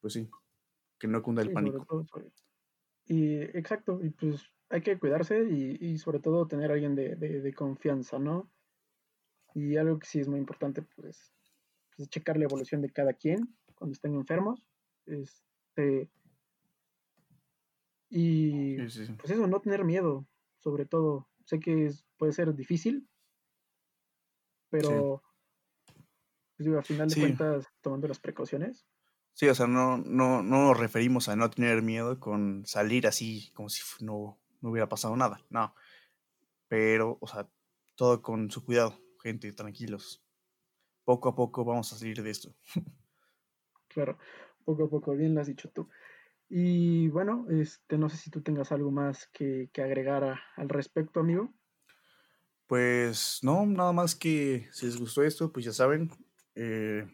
pues 0.00 0.14
sí, 0.14 0.28
que 0.98 1.08
no 1.08 1.22
cunda 1.22 1.42
el 1.42 1.52
pánico. 1.52 2.06
Y 3.04 3.34
exacto, 3.34 4.00
y 4.02 4.10
pues 4.10 4.42
hay 4.70 4.80
que 4.80 4.98
cuidarse 4.98 5.44
y, 5.44 5.98
sobre 5.98 6.20
todo 6.20 6.46
tener 6.46 6.70
a 6.70 6.74
alguien 6.74 6.94
de, 6.94 7.16
de 7.16 7.54
confianza, 7.54 8.18
¿no? 8.18 8.50
Y 9.54 9.76
algo 9.76 9.98
que 9.98 10.06
sí 10.06 10.20
es 10.20 10.28
muy 10.28 10.38
importante, 10.38 10.82
pues, 10.82 11.34
checar 12.08 12.36
la 12.36 12.44
evolución 12.44 12.80
de 12.82 12.90
cada 12.90 13.12
quien 13.12 13.56
cuando 13.74 13.92
estén 13.92 14.14
enfermos. 14.14 14.62
Este, 15.06 16.10
y 18.08 18.76
pues 18.76 19.30
eso, 19.30 19.46
no 19.46 19.60
tener 19.60 19.84
miedo, 19.84 20.26
sobre 20.58 20.86
todo. 20.86 21.28
Sé 21.44 21.58
que 21.58 21.90
puede 22.16 22.32
ser 22.32 22.54
difícil, 22.54 23.08
pero 24.68 25.22
pues 26.56 26.66
digo, 26.66 26.76
al 26.78 26.84
final 26.84 27.08
de 27.08 27.20
cuentas, 27.20 27.66
tomando 27.80 28.06
las 28.06 28.20
precauciones. 28.20 28.86
Sí, 29.32 29.48
o 29.48 29.54
sea, 29.54 29.66
no, 29.66 29.96
no, 29.98 30.42
no 30.42 30.64
nos 30.66 30.78
referimos 30.78 31.28
a 31.28 31.36
no 31.36 31.48
tener 31.50 31.82
miedo 31.82 32.20
con 32.20 32.66
salir 32.66 33.06
así 33.06 33.50
como 33.54 33.68
si 33.68 33.82
no, 34.04 34.38
no 34.60 34.70
hubiera 34.70 34.88
pasado 34.88 35.16
nada, 35.16 35.40
no. 35.48 35.74
Pero, 36.68 37.18
o 37.20 37.26
sea, 37.26 37.48
todo 37.94 38.22
con 38.22 38.50
su 38.50 38.64
cuidado, 38.64 39.00
gente, 39.22 39.52
tranquilos 39.52 40.22
poco 41.10 41.28
a 41.28 41.34
poco 41.34 41.64
vamos 41.64 41.92
a 41.92 41.98
salir 41.98 42.22
de 42.22 42.30
esto. 42.30 42.54
Claro, 43.92 44.16
poco 44.64 44.84
a 44.84 44.88
poco, 44.88 45.16
bien 45.16 45.34
lo 45.34 45.40
has 45.40 45.48
dicho 45.48 45.68
tú. 45.68 45.88
Y 46.48 47.08
bueno, 47.08 47.46
este, 47.50 47.98
no 47.98 48.08
sé 48.08 48.18
si 48.18 48.30
tú 48.30 48.40
tengas 48.40 48.70
algo 48.70 48.92
más 48.92 49.26
que, 49.32 49.68
agregar 49.78 50.38
al 50.54 50.68
respecto, 50.68 51.18
amigo. 51.18 51.52
Pues 52.68 53.40
no, 53.42 53.66
nada 53.66 53.92
más 53.92 54.14
que 54.14 54.68
si 54.70 54.86
les 54.86 54.96
gustó 54.96 55.24
esto, 55.24 55.50
pues 55.50 55.64
ya 55.64 55.72
saben, 55.72 56.08
eh, 56.54 57.04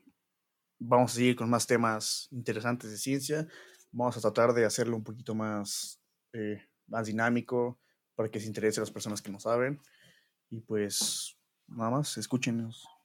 vamos 0.78 1.12
a 1.12 1.14
seguir 1.14 1.34
con 1.34 1.48
más 1.48 1.66
temas 1.66 2.28
interesantes 2.30 2.90
de 2.90 2.98
ciencia. 2.98 3.48
Vamos 3.90 4.18
a 4.18 4.20
tratar 4.20 4.52
de 4.52 4.66
hacerlo 4.66 4.98
un 4.98 5.04
poquito 5.04 5.34
más, 5.34 5.98
eh, 6.34 6.60
más 6.88 7.06
dinámico 7.06 7.80
para 8.14 8.30
que 8.30 8.38
se 8.38 8.48
interese 8.48 8.80
a 8.80 8.82
las 8.82 8.92
personas 8.92 9.22
que 9.22 9.32
no 9.32 9.40
saben. 9.40 9.80
Y 10.50 10.60
pues 10.60 11.38
nada 11.66 11.90
más, 11.90 12.18
escúchenos. 12.18 12.95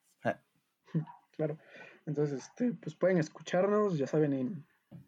Claro. 1.42 1.58
Entonces, 2.06 2.44
este, 2.44 2.72
pues 2.74 2.96
pueden 2.96 3.18
escucharnos, 3.18 3.98
ya 3.98 4.06
saben, 4.06 4.34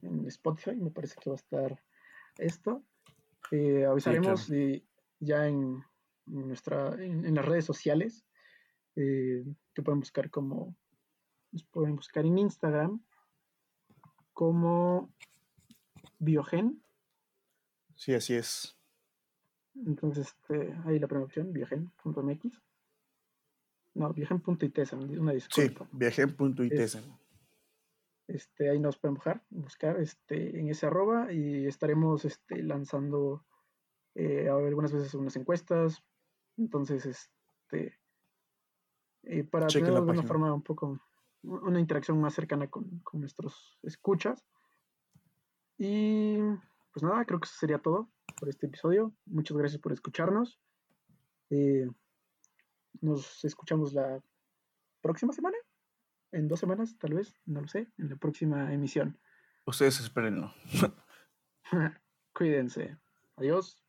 en, 0.02 0.26
Spotify, 0.26 0.76
me 0.76 0.90
parece 0.90 1.16
que 1.22 1.30
va 1.30 1.36
a 1.36 1.44
estar 1.44 1.84
esto. 2.40 2.84
Eh, 3.52 3.86
avisaremos 3.86 4.50
ya 5.20 5.48
en, 5.48 5.84
nuestra, 6.26 6.96
en, 6.96 7.36
las 7.36 7.46
redes 7.46 7.66
sociales, 7.66 8.26
eh, 8.96 9.46
que 9.76 9.84
pueden 9.84 10.00
buscar 10.00 10.32
como, 10.32 10.76
pueden 11.70 11.98
buscar 11.98 12.26
en 12.26 12.40
Instagram, 12.40 13.04
como 14.34 15.14
Biogen. 16.18 16.82
Sí, 17.94 18.16
así 18.16 18.34
es. 18.34 18.76
Entonces, 19.86 20.30
este, 20.30 20.74
ahí 20.86 20.98
la 20.98 21.08
primera 21.08 21.26
opción, 21.26 21.54
biogen.mx. 21.54 22.60
No, 23.96 24.12
biogen.itesa, 24.12 24.96
una 24.96 25.34
disculpa. 25.34 25.86
Sí, 25.86 25.90
biogen.itesa. 25.92 27.02
Este, 28.28 28.70
ahí 28.70 28.80
nos 28.80 28.98
pueden 28.98 29.16
buscar, 29.16 29.44
buscar 29.50 30.00
este, 30.00 30.60
en 30.60 30.70
ese 30.70 30.88
arroba 30.88 31.32
y 31.32 31.66
estaremos 31.68 32.26
este, 32.26 32.64
lanzando 32.64 33.46
eh, 34.16 34.50
algunas 34.50 34.92
veces 34.92 35.14
unas 35.14 35.36
encuestas. 35.36 36.04
Entonces, 36.58 37.06
este, 37.06 38.00
eh, 39.24 39.44
para 39.44 39.68
tener 39.68 39.94
de 39.94 40.00
una 40.00 40.24
forma 40.24 40.54
un 40.54 40.64
poco, 40.64 41.00
una 41.44 41.80
interacción 41.80 42.20
más 42.20 42.34
cercana 42.34 42.68
con, 42.68 43.00
con 43.00 43.20
nuestros 43.20 43.78
escuchas. 43.84 44.46
Y 45.78 46.38
pues 46.94 47.04
nada, 47.04 47.26
creo 47.26 47.40
que 47.40 47.46
eso 47.46 47.56
sería 47.58 47.80
todo 47.80 48.10
por 48.40 48.50
este 48.50 48.68
episodio. 48.68 49.14
Muchas 49.26 49.58
gracias 49.58 49.82
por 49.82 49.92
escucharnos. 49.92 50.60
Eh, 51.50 51.90
nos 53.02 53.44
escuchamos 53.44 53.94
la 53.94 54.22
próxima 55.02 55.34
semana, 55.34 55.58
en 56.32 56.48
dos 56.48 56.60
semanas, 56.60 56.98
tal 56.98 57.14
vez, 57.14 57.36
no 57.46 57.62
lo 57.62 57.68
sé, 57.68 57.92
en 57.98 58.10
la 58.10 58.16
próxima 58.16 58.74
emisión. 58.74 59.20
Ustedes 59.66 60.00
espérenlo. 60.00 60.54
Cuídense. 62.34 62.98
Adiós. 63.38 63.83